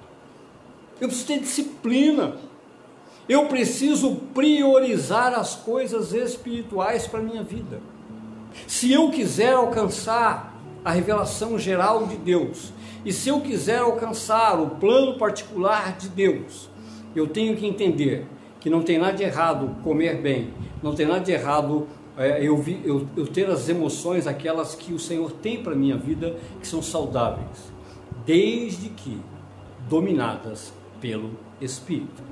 [0.99, 2.37] Eu preciso ter disciplina.
[3.29, 7.81] Eu preciso priorizar as coisas espirituais para a minha vida.
[8.67, 12.73] Se eu quiser alcançar a revelação geral de Deus,
[13.05, 16.69] e se eu quiser alcançar o plano particular de Deus,
[17.15, 18.27] eu tenho que entender
[18.61, 21.87] que não tem nada de errado comer bem, não tem nada de errado
[22.17, 25.77] é, eu, vi, eu, eu ter as emoções, aquelas que o Senhor tem para a
[25.77, 27.71] minha vida, que são saudáveis,
[28.25, 29.21] desde que
[29.89, 32.23] dominadas pelo Espírito.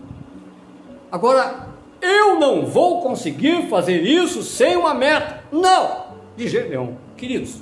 [1.15, 1.69] Agora,
[2.03, 5.45] eu não vou conseguir fazer isso sem uma meta.
[5.53, 6.07] Não!
[6.37, 6.97] De jeito nenhum.
[7.17, 7.59] Queridos,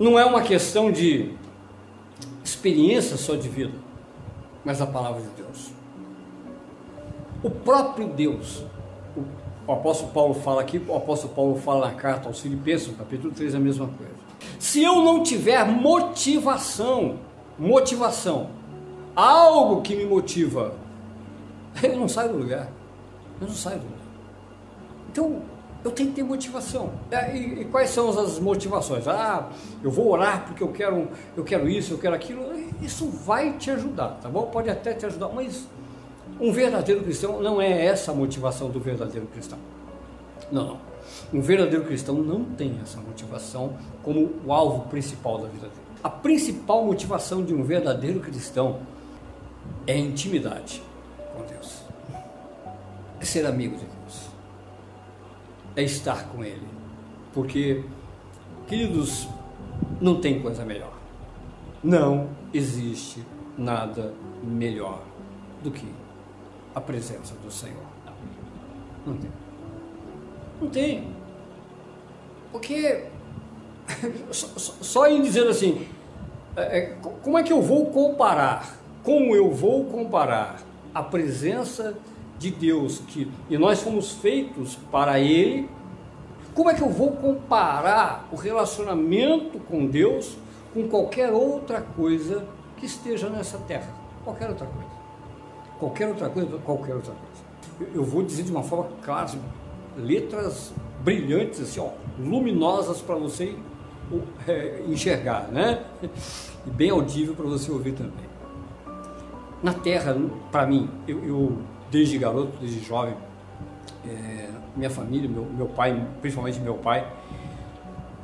[0.00, 1.34] não é uma questão de
[2.42, 3.74] experiência só de vida,
[4.64, 5.70] mas a palavra de Deus.
[7.42, 8.64] O próprio Deus,
[9.66, 13.34] o apóstolo Paulo fala aqui, o apóstolo Paulo fala na carta aos Filipenses, no capítulo
[13.34, 14.14] 3, a mesma coisa.
[14.58, 17.16] Se eu não tiver motivação,
[17.58, 18.48] motivação,
[19.14, 20.80] algo que me motiva,
[21.82, 22.68] eu não saio do lugar.
[23.40, 23.98] Eu não saio do lugar.
[25.10, 25.42] Então,
[25.84, 26.90] eu tenho que ter motivação.
[27.10, 29.06] É, e, e, quais são as motivações?
[29.08, 29.48] Ah,
[29.82, 32.52] eu vou orar porque eu quero, eu quero isso, eu quero aquilo.
[32.80, 34.46] Isso vai te ajudar, tá bom?
[34.46, 35.66] Pode até te ajudar, mas
[36.40, 39.58] um verdadeiro cristão não é essa a motivação do verdadeiro cristão.
[40.50, 40.92] Não, não.
[41.32, 45.82] Um verdadeiro cristão não tem essa motivação como o alvo principal da vida dele.
[46.02, 48.80] A principal motivação de um verdadeiro cristão
[49.86, 50.82] é intimidade
[53.24, 54.28] ser amigo de Deus
[55.76, 56.66] é estar com Ele.
[57.32, 57.84] Porque,
[58.66, 59.28] queridos,
[60.00, 60.92] não tem coisa melhor.
[61.82, 63.24] Não existe
[63.56, 65.02] nada melhor
[65.62, 65.86] do que
[66.74, 67.84] a presença do Senhor.
[69.06, 69.30] Não tem.
[70.60, 71.14] Não tem.
[72.50, 73.06] Porque
[74.30, 75.86] só em dizer assim,
[76.56, 78.76] é, é, como é que eu vou comparar?
[79.02, 80.62] Como eu vou comparar
[80.94, 82.11] a presença de
[82.50, 85.68] Deus que e nós fomos feitos para Ele,
[86.54, 90.36] como é que eu vou comparar o relacionamento com Deus
[90.74, 93.88] com qualquer outra coisa que esteja nessa terra?
[94.24, 94.90] Qualquer outra coisa.
[95.78, 97.92] Qualquer outra coisa, qualquer outra coisa.
[97.94, 99.30] Eu vou dizer de uma forma clara,
[99.96, 103.56] letras brilhantes, assim, ó, luminosas para você
[104.46, 105.84] é, enxergar, né?
[106.66, 108.30] E bem audível para você ouvir também.
[109.62, 110.16] Na Terra,
[110.50, 111.58] para mim, eu, eu,
[111.92, 113.14] desde garoto, desde jovem,
[114.08, 117.06] é, minha família, meu, meu pai, principalmente meu pai,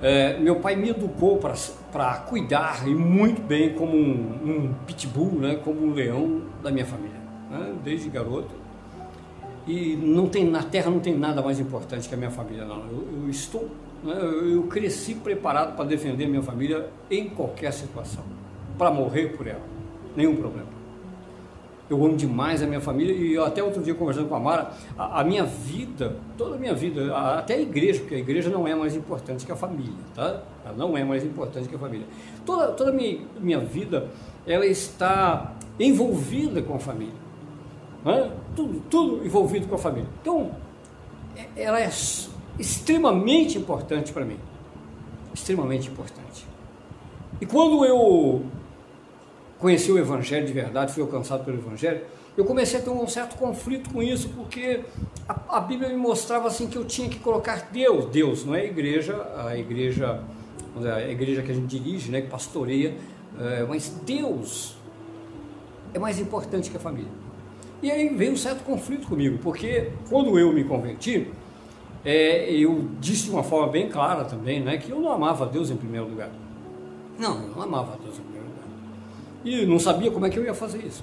[0.00, 1.38] é, meu pai me educou
[1.92, 6.87] para cuidar e muito bem como um, um, pitbull, né, como um leão da minha
[6.87, 8.57] família, né, desde garoto.
[9.66, 12.78] E não tem, na Terra não tem nada mais importante que a minha família, não.
[12.87, 13.68] Eu, eu estou,
[14.02, 14.14] né,
[14.50, 18.24] eu cresci preparado para defender minha família em qualquer situação,
[18.78, 19.61] para morrer por ela,
[20.16, 20.77] nenhum problema.
[21.90, 25.20] Eu amo demais a minha família e até outro dia conversando com a Mara, a,
[25.20, 28.68] a, minha vida, toda a minha vida, a, até a igreja, porque a igreja não
[28.68, 30.42] é mais importante que a família, tá?
[30.66, 32.07] Ela não é mais importante que a família.
[32.44, 34.09] Toda, toda a minha, minha vida,
[34.46, 37.14] ela está envolvida com a família.
[38.05, 38.31] Né?
[38.55, 40.09] Tudo, tudo envolvido com a família.
[40.20, 40.51] Então,
[41.37, 41.88] é, ela é
[42.59, 44.38] extremamente importante para mim.
[45.33, 46.46] Extremamente importante.
[47.40, 48.42] E quando eu
[49.58, 52.00] conheci o Evangelho de verdade, fui alcançado pelo Evangelho,
[52.36, 54.84] eu comecei a ter um certo conflito com isso, porque
[55.28, 58.60] a, a, Bíblia me mostrava assim que eu tinha que colocar Deus, Deus, não é
[58.60, 60.22] a igreja, a igreja,
[60.76, 62.94] a igreja que a gente dirige, né, que pastoreia,
[63.40, 64.76] é, mas Deus
[65.92, 67.10] é mais importante que a família.
[67.82, 71.28] E aí veio um certo conflito comigo, porque quando eu me converti,
[72.04, 75.70] é, eu disse de uma forma bem clara também, né, que eu não amava Deus
[75.70, 76.30] em primeiro lugar.
[77.18, 78.38] Não, eu não amava Deus em primeiro
[79.48, 81.02] e não sabia como é que eu ia fazer isso.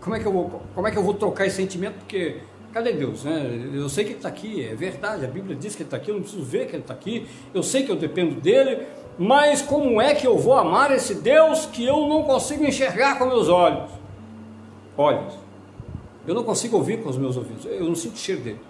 [0.00, 1.94] Como é que eu vou, como é que eu vou trocar esse sentimento?
[1.98, 2.38] Porque
[2.72, 3.24] cadê Deus?
[3.24, 3.70] Né?
[3.74, 6.10] Eu sei que Ele está aqui, é verdade, a Bíblia diz que Ele está aqui,
[6.10, 8.86] eu não preciso ver que Ele está aqui, eu sei que eu dependo dEle,
[9.18, 13.26] mas como é que eu vou amar esse Deus que eu não consigo enxergar com
[13.26, 13.90] meus olhos?
[14.96, 15.34] Olhos.
[16.26, 18.60] Eu não consigo ouvir com os meus ouvidos, eu não sinto o cheiro dele.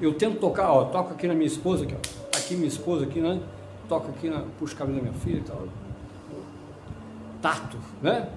[0.00, 3.20] Eu tento tocar, ó, toco aqui na minha esposa, aqui, ó, aqui minha esposa, aqui,
[3.20, 3.40] né?
[3.88, 5.64] Toco aqui, na, puxo o cabelo da minha filha e tal
[7.40, 8.28] tato, né?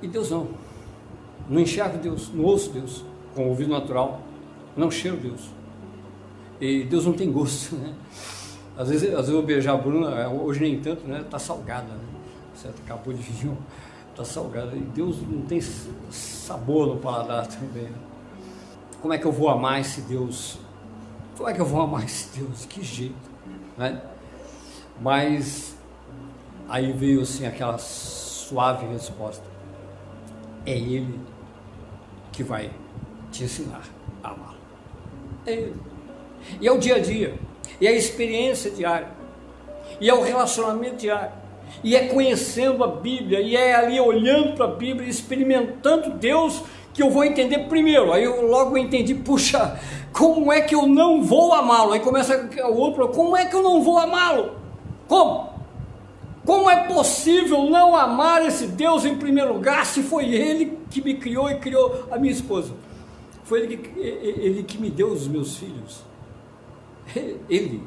[0.00, 0.48] E Deus não.
[1.48, 4.20] Não enxergo Deus, não ouço Deus com o ouvido natural,
[4.76, 5.48] não cheiro Deus.
[6.60, 7.94] E Deus não tem gosto, né?
[8.76, 11.24] Às vezes, às vezes eu beijar a Bruna, é, hoje nem tanto, né?
[11.28, 12.04] Tá salgada, né?
[12.54, 12.80] Certo?
[12.84, 13.50] Acabou de vir,
[14.14, 14.76] tá salgada.
[14.76, 17.84] E Deus não tem sabor no paladar também.
[17.84, 17.98] Né?
[19.00, 20.58] Como é que eu vou amar esse Deus?
[21.36, 22.66] Como é que eu vou amar esse Deus?
[22.66, 23.30] Que jeito,
[23.76, 24.02] né?
[25.00, 25.77] Mas
[26.68, 29.44] Aí veio assim aquela suave resposta:
[30.66, 31.18] É Ele
[32.32, 32.70] que vai
[33.32, 33.82] te ensinar
[34.22, 34.54] a amar.
[35.46, 35.76] É Ele.
[36.60, 37.34] E é o dia a dia,
[37.80, 39.08] e é a experiência diária,
[40.00, 41.32] e é o relacionamento diário,
[41.82, 46.62] e é conhecendo a Bíblia, e é ali olhando para a Bíblia, experimentando Deus
[46.94, 48.12] que eu vou entender primeiro.
[48.12, 49.78] Aí eu logo entendi, puxa,
[50.12, 51.92] como é que eu não vou amá-lo?
[51.92, 54.56] Aí começa o outro, como é que eu não vou amá-lo?
[55.06, 55.47] Como?
[56.48, 61.12] Como é possível não amar esse Deus em primeiro lugar se foi Ele que me
[61.12, 62.72] criou e criou a minha esposa?
[63.44, 66.00] Foi Ele que, ele que me deu os meus filhos.
[67.50, 67.82] Ele,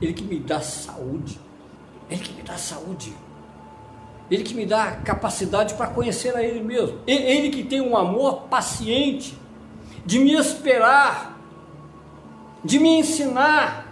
[0.00, 1.40] Ele que me dá saúde.
[2.08, 3.12] Ele que me dá saúde.
[4.30, 6.96] Ele que me dá capacidade para conhecer a Ele mesmo.
[7.08, 9.36] Ele que tem um amor paciente
[10.06, 11.36] de me esperar,
[12.64, 13.89] de me ensinar,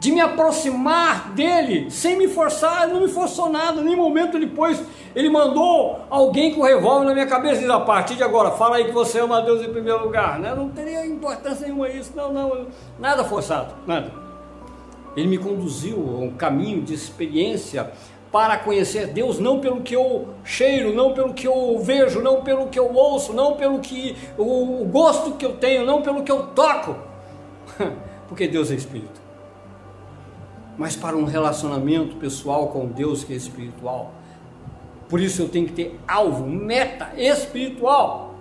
[0.00, 4.82] de me aproximar dele sem me forçar, ele não me forçou nada, nem momento depois
[5.14, 8.76] ele mandou alguém com revólver na minha cabeça e diz, a partir de agora, fala
[8.76, 10.54] aí que você ama a Deus em primeiro lugar, né?
[10.54, 12.66] não teria importância nenhuma isso, não, não,
[12.98, 14.10] nada forçado, nada.
[15.14, 17.90] Ele me conduziu a um caminho de experiência
[18.32, 22.68] para conhecer Deus, não pelo que eu cheiro, não pelo que eu vejo, não pelo
[22.68, 26.46] que eu ouço, não pelo que o gosto que eu tenho, não pelo que eu
[26.46, 26.96] toco,
[28.28, 29.19] porque Deus é Espírito
[30.80, 34.14] mas para um relacionamento pessoal com Deus que é espiritual.
[35.10, 38.34] Por isso eu tenho que ter alvo, meta espiritual.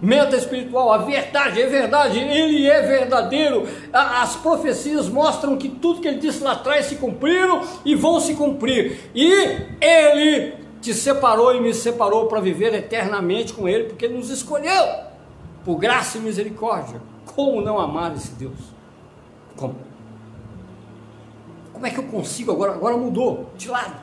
[0.00, 3.66] Meta espiritual, a verdade é verdade, ele é verdadeiro.
[3.92, 8.36] As profecias mostram que tudo que ele disse lá atrás se cumpriram e vão se
[8.36, 9.10] cumprir.
[9.12, 9.32] E
[9.80, 14.84] ele te separou e me separou para viver eternamente com ele, porque ele nos escolheu
[15.64, 17.02] por graça e misericórdia.
[17.34, 18.54] Como não amar esse Deus?
[19.56, 19.91] Como?
[21.82, 22.74] Como é que eu consigo agora?
[22.74, 23.96] Agora mudou de lado.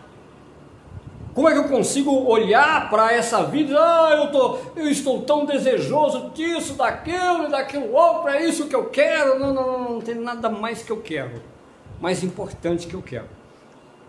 [1.33, 3.73] Como é que eu consigo olhar para essa vida?
[3.79, 8.89] Ah, eu, tô, eu estou tão desejoso disso, daquilo, daquilo outro, é isso que eu
[8.89, 9.39] quero.
[9.39, 11.41] Não, não, não, não tem nada mais que eu quero,
[12.01, 13.29] mais importante que eu quero,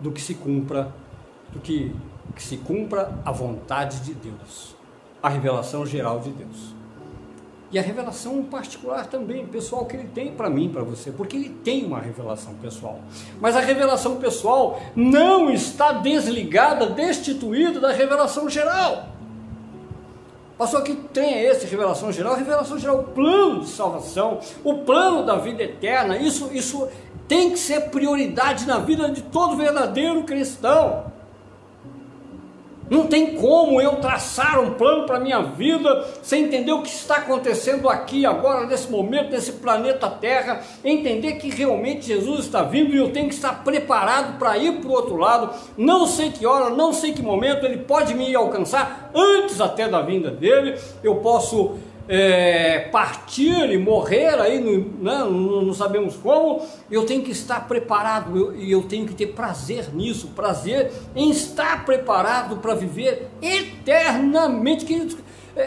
[0.01, 0.93] do que se cumpra,
[1.53, 1.95] do que,
[2.35, 4.75] que se cumpra a vontade de Deus,
[5.23, 6.80] a revelação geral de Deus
[7.71, 11.49] e a revelação particular também, pessoal, que ele tem para mim, para você, porque ele
[11.49, 12.99] tem uma revelação pessoal.
[13.39, 19.07] Mas a revelação pessoal não está desligada, destituída da revelação geral.
[20.57, 22.35] Pastor, que tem esse revelação geral?
[22.35, 26.87] Revelação geral, o plano de salvação, o plano da vida eterna, isso, isso
[27.27, 31.10] tem que ser prioridade na vida de todo verdadeiro cristão.
[32.91, 36.89] Não tem como eu traçar um plano para a minha vida sem entender o que
[36.89, 42.93] está acontecendo aqui, agora, nesse momento, nesse planeta Terra, entender que realmente Jesus está vindo
[42.93, 45.55] e eu tenho que estar preparado para ir para o outro lado.
[45.77, 50.01] Não sei que hora, não sei que momento, ele pode me alcançar antes até da
[50.01, 50.77] vinda dele.
[51.01, 51.77] Eu posso
[52.13, 58.53] é, partir e morrer aí, no, né, não, sabemos como, eu tenho que estar preparado
[58.53, 64.83] e eu, eu, tenho que ter prazer nisso, prazer em estar preparado para viver eternamente.
[64.83, 65.07] Que,
[65.55, 65.61] é,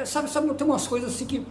[0.00, 1.42] é, sabe, sabe, tem umas coisas assim que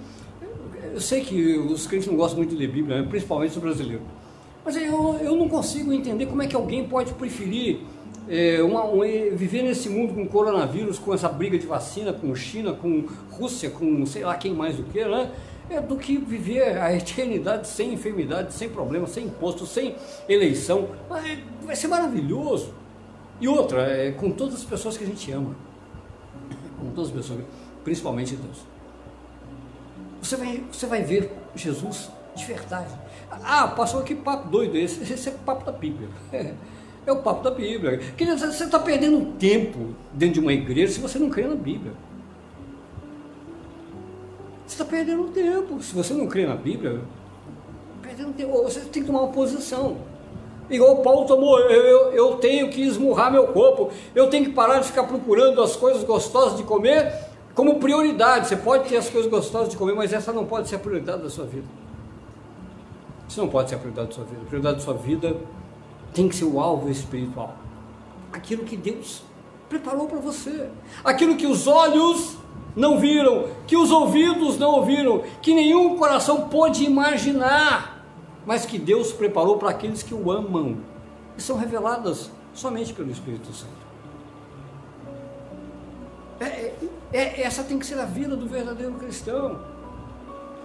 [0.93, 4.05] eu sei que os crentes não gostam muito de ler Bíblia, né, principalmente os brasileiros,
[4.63, 7.79] mas eu, eu não consigo entender como é que alguém pode preferir
[8.29, 9.01] é, uma, um,
[9.35, 14.05] viver nesse mundo com coronavírus, com essa briga de vacina, com China, com Rússia, com
[14.05, 15.31] sei lá quem mais do que, né?
[15.69, 19.95] É do que viver a eternidade sem enfermidade, sem problema, sem imposto, sem
[20.27, 20.89] eleição.
[21.09, 22.73] Vai, vai ser maravilhoso.
[23.39, 25.55] E outra, é, com todas as pessoas que a gente ama.
[26.79, 27.41] Com todas as pessoas,
[27.83, 28.57] principalmente Deus.
[30.21, 32.93] Você vai, você vai ver Jesus de verdade.
[33.29, 35.01] Ah, passou aqui papo doido esse.
[35.01, 36.09] Esse é papo da Bíblia.
[37.07, 37.99] É o papo da Bíblia.
[38.17, 41.55] Quer dizer, você está perdendo tempo dentro de uma igreja se você não crê na
[41.55, 41.93] Bíblia.
[44.65, 45.81] Você está perdendo tempo.
[45.81, 46.99] Se você não crê na Bíblia,
[48.01, 48.61] perdendo tempo.
[48.63, 49.99] Você tem que tomar uma posição.
[50.69, 54.79] Igual Paulo tomou, eu, eu, eu, tenho que esmurrar meu corpo, eu tenho que parar
[54.79, 57.13] de ficar procurando as coisas gostosas de comer
[57.55, 58.49] como prioridade.
[58.49, 61.23] Você pode ter as coisas gostosas de comer, mas essa não pode ser a prioridade
[61.23, 61.67] da sua vida.
[63.29, 64.41] Isso não pode ser a prioridade da sua vida.
[64.41, 65.37] A prioridade da sua vida
[66.17, 67.55] tem que ser o alvo espiritual.
[68.33, 69.21] Aquilo que Deus
[69.69, 70.67] preparou para você.
[71.03, 72.37] Aquilo que os olhos
[72.75, 78.03] não viram, que os ouvidos não ouviram, que nenhum coração pôde imaginar,
[78.47, 80.77] mas que Deus preparou para aqueles que o amam.
[81.37, 83.87] E são reveladas somente pelo Espírito Santo.
[86.39, 86.75] É, é,
[87.13, 89.59] é, essa tem que ser a vida do verdadeiro cristão.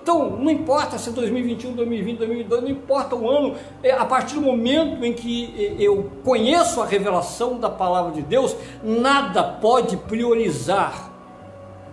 [0.02, 4.34] Então, não importa se é 2021, 2020, 2022, não importa o ano, é, a partir
[4.34, 9.96] do momento em que é, eu conheço a revelação da palavra de Deus, nada pode
[9.96, 11.08] priorizar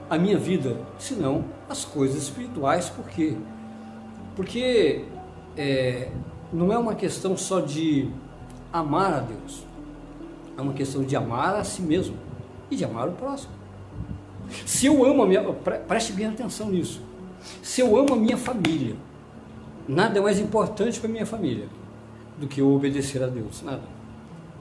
[0.10, 2.90] a minha vida, senão as coisas espirituais.
[2.90, 3.36] Por quê?
[4.36, 5.06] Porque
[5.56, 6.10] é,
[6.52, 8.10] não é uma questão só de
[8.74, 9.64] amar a Deus,
[10.58, 12.18] é uma questão de amar a si mesmo
[12.72, 13.54] e de amar o próximo.
[14.66, 15.44] Se eu amo a minha.
[15.88, 17.08] Preste bem atenção nisso.
[17.62, 18.96] Se eu amo a minha família,
[19.88, 21.68] nada é mais importante para minha família
[22.38, 23.82] do que eu obedecer a Deus, nada.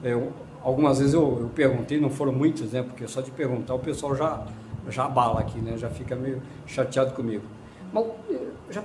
[0.03, 0.17] É,
[0.61, 2.83] algumas vezes eu, eu, perguntei, não foram muitas, né?
[2.83, 4.45] Porque só de perguntar o pessoal já,
[4.89, 5.77] já abala aqui, né?
[5.77, 7.43] Já fica meio chateado comigo.
[7.91, 8.05] Mas
[8.69, 8.83] já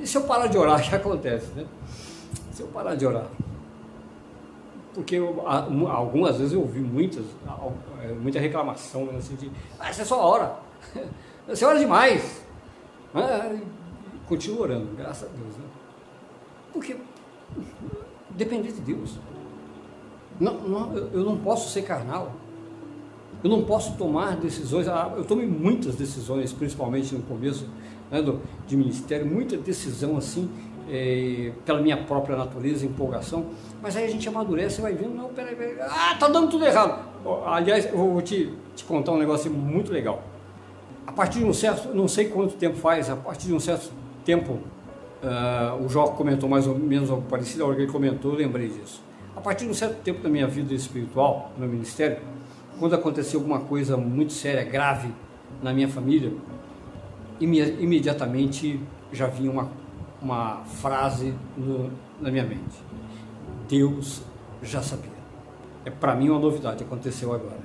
[0.00, 1.64] e se eu parar de orar, o que acontece, né?
[2.52, 3.26] Se eu parar de orar.
[4.94, 7.24] Porque eu, algumas vezes eu ouvi muitas,
[8.22, 9.18] muita reclamação, né?
[9.18, 10.56] Assim, de, ah, você só ora.
[11.46, 12.42] Você ora demais.
[13.14, 13.54] Ah,
[14.26, 15.56] continuo orando, graças a Deus.
[15.56, 15.64] Né?
[16.72, 16.96] Porque
[18.30, 19.18] depender de Deus.
[20.40, 22.32] Não, não, eu não posso ser carnal.
[23.42, 24.88] Eu não posso tomar decisões.
[24.88, 27.68] Ah, eu tomei muitas decisões, principalmente no começo
[28.10, 30.50] né, do, de ministério, muita decisão assim,
[30.90, 33.46] é, pela minha própria natureza, empolgação.
[33.80, 36.64] Mas aí a gente amadurece e vai vendo, não, peraí, peraí, ah, tá dando tudo
[36.64, 36.98] errado.
[37.46, 40.33] Aliás, eu vou te, te contar um negócio muito legal
[41.06, 43.92] a partir de um certo, não sei quanto tempo faz, a partir de um certo
[44.24, 44.52] tempo,
[45.22, 48.38] uh, o Jó comentou mais ou menos algo parecido, a hora que ele comentou, eu
[48.38, 49.02] lembrei disso.
[49.36, 52.18] A partir de um certo tempo da minha vida espiritual, no meu ministério,
[52.78, 55.12] quando aconteceu alguma coisa muito séria, grave
[55.62, 56.32] na minha família,
[57.40, 58.80] imediatamente
[59.12, 59.70] já vinha uma,
[60.22, 61.90] uma frase no,
[62.20, 62.82] na minha mente.
[63.68, 64.22] Deus
[64.62, 65.12] já sabia.
[65.84, 67.62] É para mim uma novidade, aconteceu agora.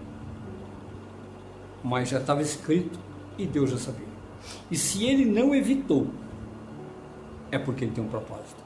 [1.84, 3.00] Mas já estava escrito
[3.40, 4.08] e Deus já sabia.
[4.70, 6.08] E se ele não evitou,
[7.52, 8.64] é porque ele tem um propósito.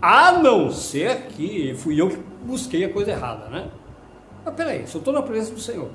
[0.00, 3.68] A não ser que fui eu que busquei a coisa errada, né?
[4.44, 5.90] Mas peraí, se eu estou na presença do Senhor,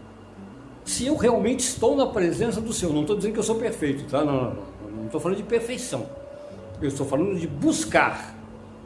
[0.83, 4.03] se eu realmente estou na presença do Senhor, não estou dizendo que eu sou perfeito,
[4.09, 4.23] tá?
[4.23, 4.73] Não, não, não.
[4.97, 6.07] Não estou falando de perfeição.
[6.81, 8.35] Eu estou falando de buscar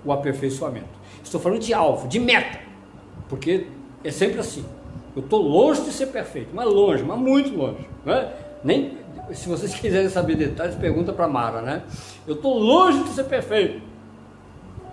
[0.06, 0.88] o aperfeiçoamento.
[1.24, 2.60] Estou falando de alvo, de meta.
[3.28, 3.68] Porque
[4.04, 4.64] é sempre assim.
[5.18, 7.90] Eu estou longe de ser perfeito, mas longe, mas muito longe.
[8.06, 8.32] Né?
[8.64, 9.00] Nem,
[9.34, 11.82] se vocês quiserem saber detalhes, pergunta para Mara, né?
[12.28, 13.82] Eu estou longe de ser perfeito,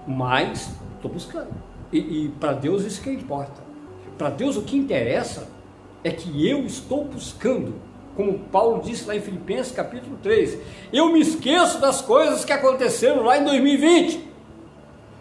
[0.07, 1.53] mas estou buscando.
[1.93, 3.63] E, e para Deus isso que importa.
[4.17, 5.47] Para Deus o que interessa
[6.03, 7.75] é que eu estou buscando,
[8.17, 10.59] como Paulo disse lá em Filipenses capítulo 3.
[10.91, 14.27] Eu me esqueço das coisas que aconteceram lá em 2020.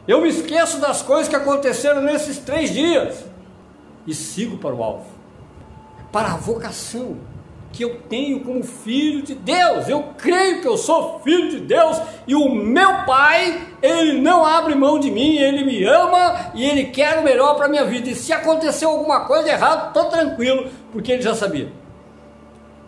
[0.07, 3.32] Eu me esqueço das coisas que aconteceram nesses três dias
[4.05, 5.05] e sigo para o alvo,
[6.11, 7.17] para a vocação
[7.73, 9.89] que eu tenho como filho de Deus.
[9.89, 14.75] Eu creio que eu sou filho de Deus e o meu pai, ele não abre
[14.75, 18.09] mão de mim, ele me ama e ele quer o melhor para a minha vida.
[18.09, 21.73] E se aconteceu alguma coisa errada, estou tranquilo, porque ele já sabia.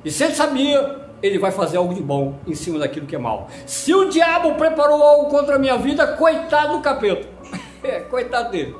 [0.05, 3.19] E se ele sabia, ele vai fazer algo de bom em cima daquilo que é
[3.19, 3.49] mal.
[3.65, 7.27] Se o diabo preparou algo contra a minha vida, coitado do capeta.
[7.83, 8.75] É, coitado dele.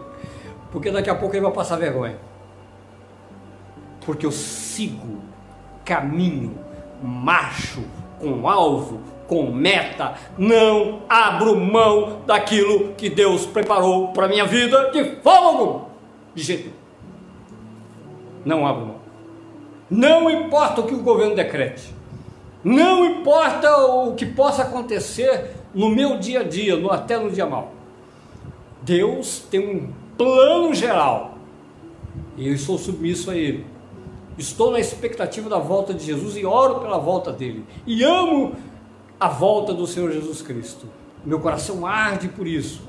[0.75, 2.17] Porque daqui a pouco ele vai passar vergonha.
[4.05, 5.21] Porque eu sigo
[5.85, 6.59] caminho,
[7.01, 7.81] marcho
[8.19, 15.17] com alvo, com meta, não abro mão daquilo que Deus preparou para minha vida de
[15.23, 15.85] alguma.
[16.35, 16.73] De jeito
[18.43, 18.95] Não abro mão.
[19.89, 21.95] Não importa o que o governo decrete.
[22.61, 27.45] Não importa o que possa acontecer no meu dia a dia, no, até no dia
[27.45, 27.71] mal.
[28.83, 31.35] Deus tem um plano geral
[32.37, 33.65] e eu estou submisso a Ele.
[34.37, 37.63] Estou na expectativa da volta de Jesus e oro pela volta dele.
[37.87, 38.53] E amo
[39.17, 40.87] a volta do Senhor Jesus Cristo.
[41.23, 42.81] Meu coração arde por isso.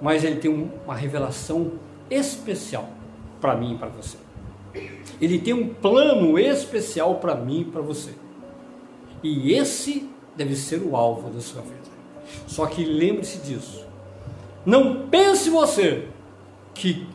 [0.00, 0.50] Mas ele tem
[0.84, 1.72] uma revelação
[2.10, 2.88] especial
[3.40, 4.18] para mim e para você.
[5.20, 8.10] Ele tem um plano especial para mim e para você.
[9.22, 11.76] E esse deve ser o alvo da sua vida.
[12.48, 13.86] Só que lembre-se disso.
[14.66, 16.08] Não pense você
[16.76, 17.06] que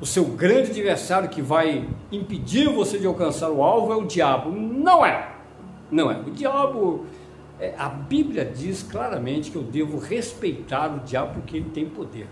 [0.00, 4.50] o seu grande adversário que vai impedir você de alcançar o alvo é o diabo.
[4.50, 5.30] Não é.
[5.90, 6.18] Não é.
[6.20, 7.04] O diabo,
[7.58, 12.28] é, a Bíblia diz claramente que eu devo respeitar o diabo porque ele tem poder.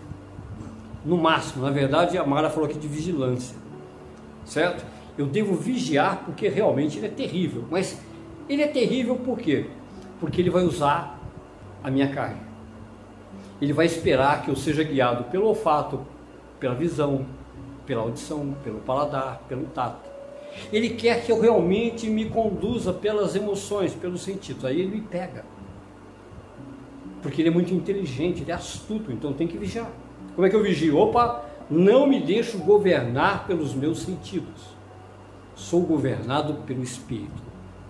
[1.04, 3.56] No máximo, na verdade, a Mara falou aqui de vigilância.
[4.44, 4.84] Certo?
[5.16, 7.64] Eu devo vigiar porque realmente ele é terrível.
[7.70, 8.00] Mas
[8.48, 9.66] ele é terrível por quê?
[10.20, 11.20] Porque ele vai usar
[11.82, 12.40] a minha carne.
[13.60, 16.06] Ele vai esperar que eu seja guiado pelo olfato,
[16.58, 17.24] pela visão,
[17.86, 20.08] pela audição, pelo paladar, pelo tato.
[20.72, 24.64] Ele quer que eu realmente me conduza pelas emoções, pelos sentidos.
[24.64, 25.44] Aí ele me pega.
[27.22, 29.90] Porque ele é muito inteligente, ele é astuto, então tem que vigiar.
[30.34, 30.96] Como é que eu vigio?
[30.96, 34.76] Opa, não me deixo governar pelos meus sentidos.
[35.54, 37.42] Sou governado pelo Espírito.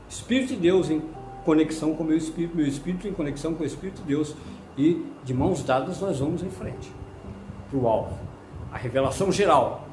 [0.09, 1.03] Espírito de Deus em
[1.45, 4.35] conexão com meu espírito, meu espírito em conexão com o Espírito de Deus.
[4.77, 6.91] E de mãos dadas nós vamos em frente
[7.69, 8.28] para o alvo.
[8.73, 9.89] A revelação geral,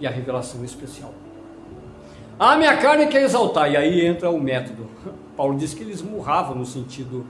[0.00, 1.12] e a revelação especial.
[2.38, 4.86] A minha carne quer exaltar, e aí entra o método.
[5.36, 7.26] Paulo diz que ele esmurrava no sentido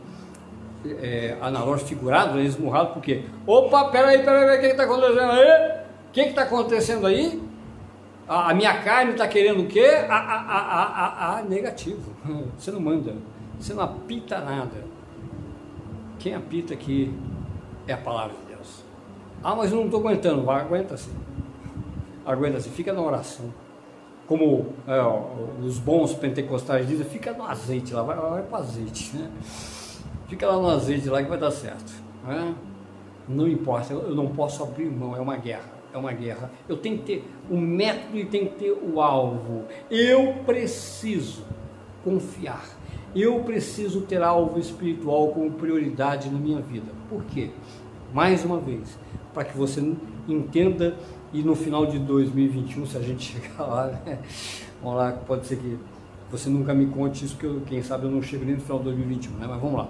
[1.00, 5.80] é, analógico figurado, ele esmurrava porque, opa, peraí, peraí, o que está acontecendo aí?
[6.08, 7.42] O que está acontecendo aí?
[8.28, 10.04] A, a, minha carne está querendo o quê?
[10.08, 12.12] A, a, a, negativo.
[12.58, 13.14] Você não manda,
[13.58, 14.84] você não apita nada.
[16.18, 17.14] Quem apita aqui
[17.86, 18.34] é a palavra.
[19.48, 21.12] Ah, mas eu não estou aguentando, vai, aguenta sim
[22.26, 23.54] aguenta assim, fica na oração.
[24.26, 29.30] Como é, os bons pentecostais dizem, fica no azeite lá, vai, vai para azeite, né?
[30.26, 31.92] Fica lá no azeite lá que vai dar certo.
[32.26, 32.54] Né?
[33.28, 35.76] Não importa, eu não posso abrir mão, é uma guerra.
[35.94, 36.50] É uma guerra.
[36.68, 39.64] Eu tenho que ter o método e tenho que ter o alvo.
[39.88, 41.44] Eu preciso
[42.04, 42.66] confiar.
[43.14, 46.92] Eu preciso ter alvo espiritual como prioridade na minha vida.
[47.08, 47.50] Por quê?
[48.12, 48.98] Mais uma vez,
[49.36, 49.86] para que você
[50.26, 50.96] entenda
[51.30, 54.18] e no final de 2021, se a gente chegar lá, né?
[54.82, 55.76] vamos lá, pode ser que
[56.30, 58.78] você nunca me conte isso, porque eu, quem sabe eu não chego nem no final
[58.78, 59.46] de 2021, né?
[59.46, 59.88] Mas vamos lá.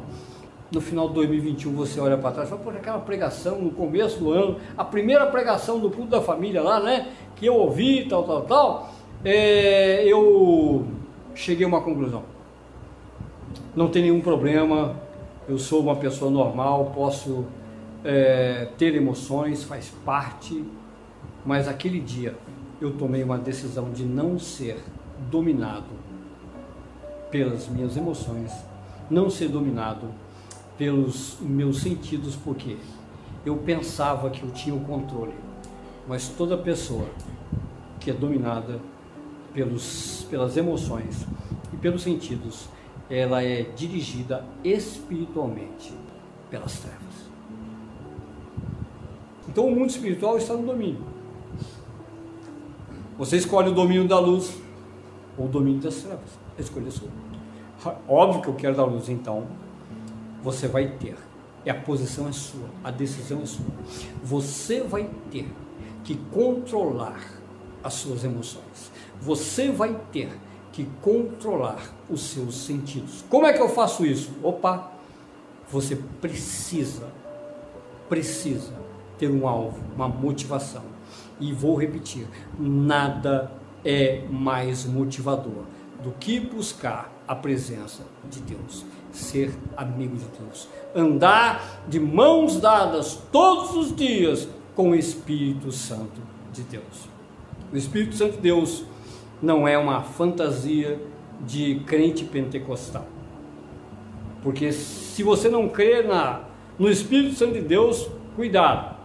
[0.72, 4.18] No final de 2021 você olha para trás e fala, poxa, aquela pregação no começo
[4.18, 7.12] do ano, a primeira pregação do culto da família lá, né?
[7.36, 8.94] Que eu ouvi, tal, tal, tal,
[9.24, 10.84] é, eu
[11.36, 12.24] cheguei a uma conclusão.
[13.76, 14.97] Não tem nenhum problema,
[15.49, 17.47] eu sou uma pessoa normal, posso
[18.07, 20.65] é, ter emoções, faz parte
[21.47, 22.37] mas aquele dia
[22.81, 24.83] eu tomei uma decisão de não ser
[25.31, 25.87] dominado
[27.31, 28.53] pelas minhas emoções,
[29.09, 30.09] não ser dominado
[30.77, 32.77] pelos meus sentidos, porque
[33.45, 35.35] eu pensava que eu tinha o controle,
[36.09, 37.07] mas toda pessoa
[38.01, 38.81] que é dominada
[39.55, 41.25] pelos, pelas emoções
[41.73, 42.69] e pelos sentidos,
[43.09, 45.95] ela é dirigida espiritualmente
[46.51, 47.06] pelas trevas.
[49.49, 51.01] Então o mundo espiritual está no domínio.
[53.18, 54.59] Você escolhe o domínio da luz
[55.38, 56.38] ou o domínio das trevas.
[56.57, 57.09] A escolha é sua.
[58.09, 59.47] Óbvio que eu quero da luz, então
[60.42, 61.16] você vai ter.
[61.64, 63.66] E a posição é sua, a decisão é sua.
[64.22, 65.51] Você vai ter
[66.05, 67.20] que controlar
[67.82, 68.92] as suas emoções.
[69.20, 70.30] Você vai ter
[70.72, 73.24] que controlar os seus sentidos.
[73.30, 74.30] Como é que eu faço isso?
[74.42, 74.92] Opa,
[75.70, 77.09] você precisa,
[78.09, 78.86] precisa
[79.19, 80.85] ter um alvo, uma motivação.
[81.41, 82.27] E vou repetir:
[82.59, 83.51] nada
[83.85, 85.64] é mais motivador
[86.03, 93.21] do que buscar a presença de Deus, ser amigo de Deus, andar de mãos dadas
[93.33, 96.21] todos os dias com o Espírito Santo
[96.53, 97.09] de Deus.
[97.73, 98.85] O Espírito Santo de Deus
[99.43, 101.01] não é uma fantasia
[101.41, 103.07] de crente pentecostal.
[104.43, 106.43] Porque se você não crê na,
[106.79, 108.95] no Espírito Santo de Deus, cuidado.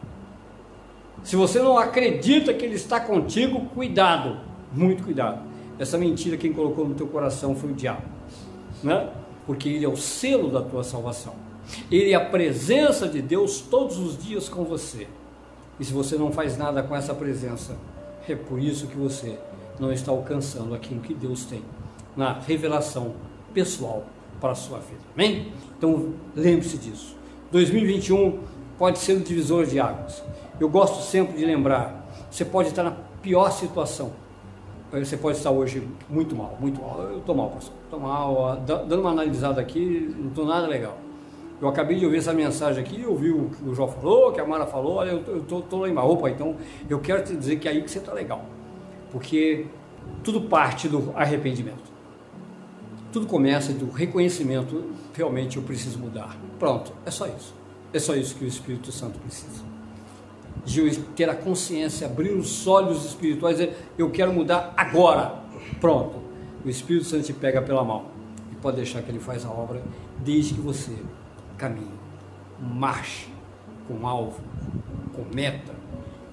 [1.24, 4.40] Se você não acredita que Ele está contigo, cuidado,
[4.74, 5.42] muito cuidado.
[5.78, 8.04] Essa mentira quem colocou no teu coração foi o diabo,
[8.84, 9.10] né?
[9.46, 11.34] Porque Ele é o selo da tua salvação.
[11.92, 15.08] Ele é a presença de Deus todos os dias com você.
[15.80, 17.78] E se você não faz nada com essa presença,
[18.28, 19.38] é por isso que você
[19.80, 21.62] não está alcançando aquilo que Deus tem
[22.16, 23.14] na revelação
[23.54, 24.06] pessoal
[24.40, 25.02] para a sua vida.
[25.16, 25.52] Amém?
[25.78, 27.16] Então lembre-se disso.
[27.52, 28.40] 2021
[28.78, 30.24] pode ser um divisor de águas.
[30.62, 34.12] Eu gosto sempre de lembrar, você pode estar na pior situação.
[34.92, 37.02] Você pode estar hoje muito mal, muito mal.
[37.02, 37.74] Eu estou mal, pastor.
[37.86, 38.62] Estou mal.
[38.64, 41.00] Dando uma analisada aqui, não estou nada legal.
[41.60, 44.46] Eu acabei de ouvir essa mensagem aqui, ouvi o que o João falou, que a
[44.46, 46.10] Mara falou, olha, eu estou lá embaixo.
[46.12, 46.56] Opa, então
[46.88, 48.46] eu quero te dizer que é aí que você está legal.
[49.12, 49.66] Porque
[50.24, 51.92] tudo parte do arrependimento.
[53.12, 56.38] Tudo começa do reconhecimento, realmente eu preciso mudar.
[56.60, 57.52] Pronto, é só isso.
[57.92, 59.71] É só isso que o Espírito Santo precisa
[60.66, 65.42] de ter a consciência, abrir os olhos espirituais e dizer, eu quero mudar agora.
[65.80, 66.22] Pronto.
[66.64, 68.06] O Espírito Santo te pega pela mão
[68.52, 69.82] e pode deixar que ele faz a obra
[70.20, 70.96] desde que você
[71.58, 72.00] caminhe,
[72.60, 73.30] marche
[73.88, 74.40] com alvo,
[75.14, 75.74] com meta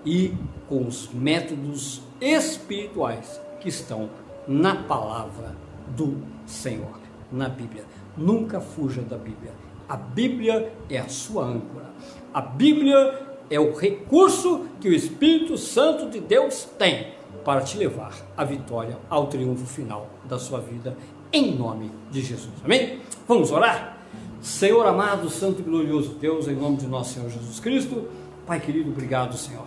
[0.05, 0.35] e
[0.69, 4.11] com os métodos espirituais que estão
[4.47, 5.57] na palavra
[5.97, 6.99] do Senhor,
[7.33, 7.85] na Bíblia.
[8.17, 9.53] Nunca fuja da Bíblia.
[9.89, 11.87] A Bíblia é a sua âncora.
[12.33, 17.09] A Bíblia é o recurso que o Espírito Santo de Deus tem
[17.45, 20.97] para te levar à vitória, ao triunfo final da sua vida,
[21.33, 22.53] em nome de Jesus.
[22.65, 23.01] Amém?
[23.27, 23.99] Vamos orar?
[24.41, 28.09] Senhor amado, santo e glorioso Deus, em nome de nosso Senhor Jesus Cristo,
[28.47, 29.67] Pai querido, obrigado, Senhor.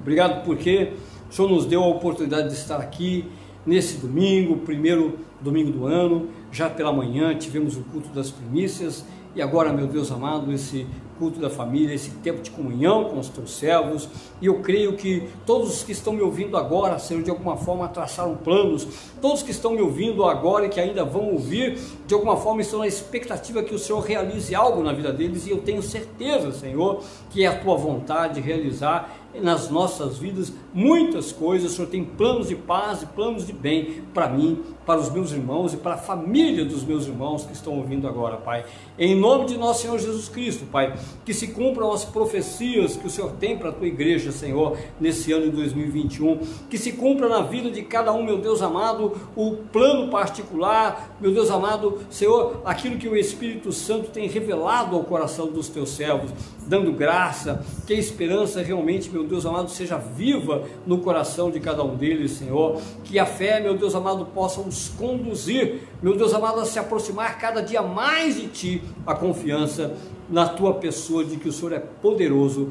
[0.00, 0.92] Obrigado porque
[1.30, 3.24] o Senhor nos deu a oportunidade de estar aqui
[3.64, 9.40] nesse domingo, primeiro domingo do ano, já pela manhã tivemos o culto das primícias e
[9.40, 10.86] agora, meu Deus amado, esse
[11.22, 14.08] culto da família, esse tempo de comunhão com os teus servos.
[14.40, 17.86] E eu creio que todos os que estão me ouvindo agora, Senhor, de alguma forma
[17.86, 18.88] traçaram planos,
[19.20, 22.80] todos que estão me ouvindo agora e que ainda vão ouvir, de alguma forma estão
[22.80, 25.46] na expectativa que o Senhor realize algo na vida deles.
[25.46, 27.00] E eu tenho certeza, Senhor,
[27.30, 31.72] que é a tua vontade realizar nas nossas vidas muitas coisas.
[31.72, 35.32] O Senhor tem planos de paz e planos de bem para mim, para os meus
[35.32, 38.64] irmãos e para a família dos meus irmãos que estão ouvindo agora, Pai.
[38.98, 43.10] Em nome de nosso Senhor Jesus Cristo, Pai, que se cumpram as profecias que o
[43.10, 47.42] Senhor tem para a tua igreja, Senhor, nesse ano de 2021, que se cumpra na
[47.42, 52.98] vida de cada um, meu Deus amado, o plano particular, meu Deus amado, Senhor, aquilo
[52.98, 56.30] que o Espírito Santo tem revelado ao coração dos teus servos,
[56.66, 61.82] dando graça, que a esperança realmente, meu Deus amado, seja viva no coração de cada
[61.82, 66.60] um deles, Senhor, que a fé, meu Deus amado, possa os conduzir, meu Deus amado,
[66.60, 69.94] a se aproximar cada dia mais de Ti, a confiança
[70.28, 72.70] na Tua pessoa de que o Senhor é poderoso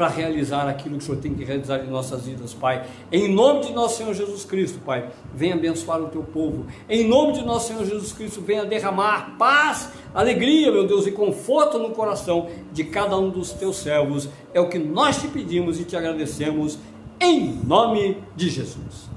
[0.00, 2.86] para realizar aquilo que o Senhor tem que realizar em nossas vidas, Pai.
[3.12, 6.64] Em nome de nosso Senhor Jesus Cristo, Pai, venha abençoar o teu povo.
[6.88, 11.78] Em nome de nosso Senhor Jesus Cristo, venha derramar paz, alegria, meu Deus, e conforto
[11.78, 14.26] no coração de cada um dos teus servos.
[14.54, 16.78] É o que nós te pedimos e te agradecemos
[17.20, 19.09] em nome de Jesus.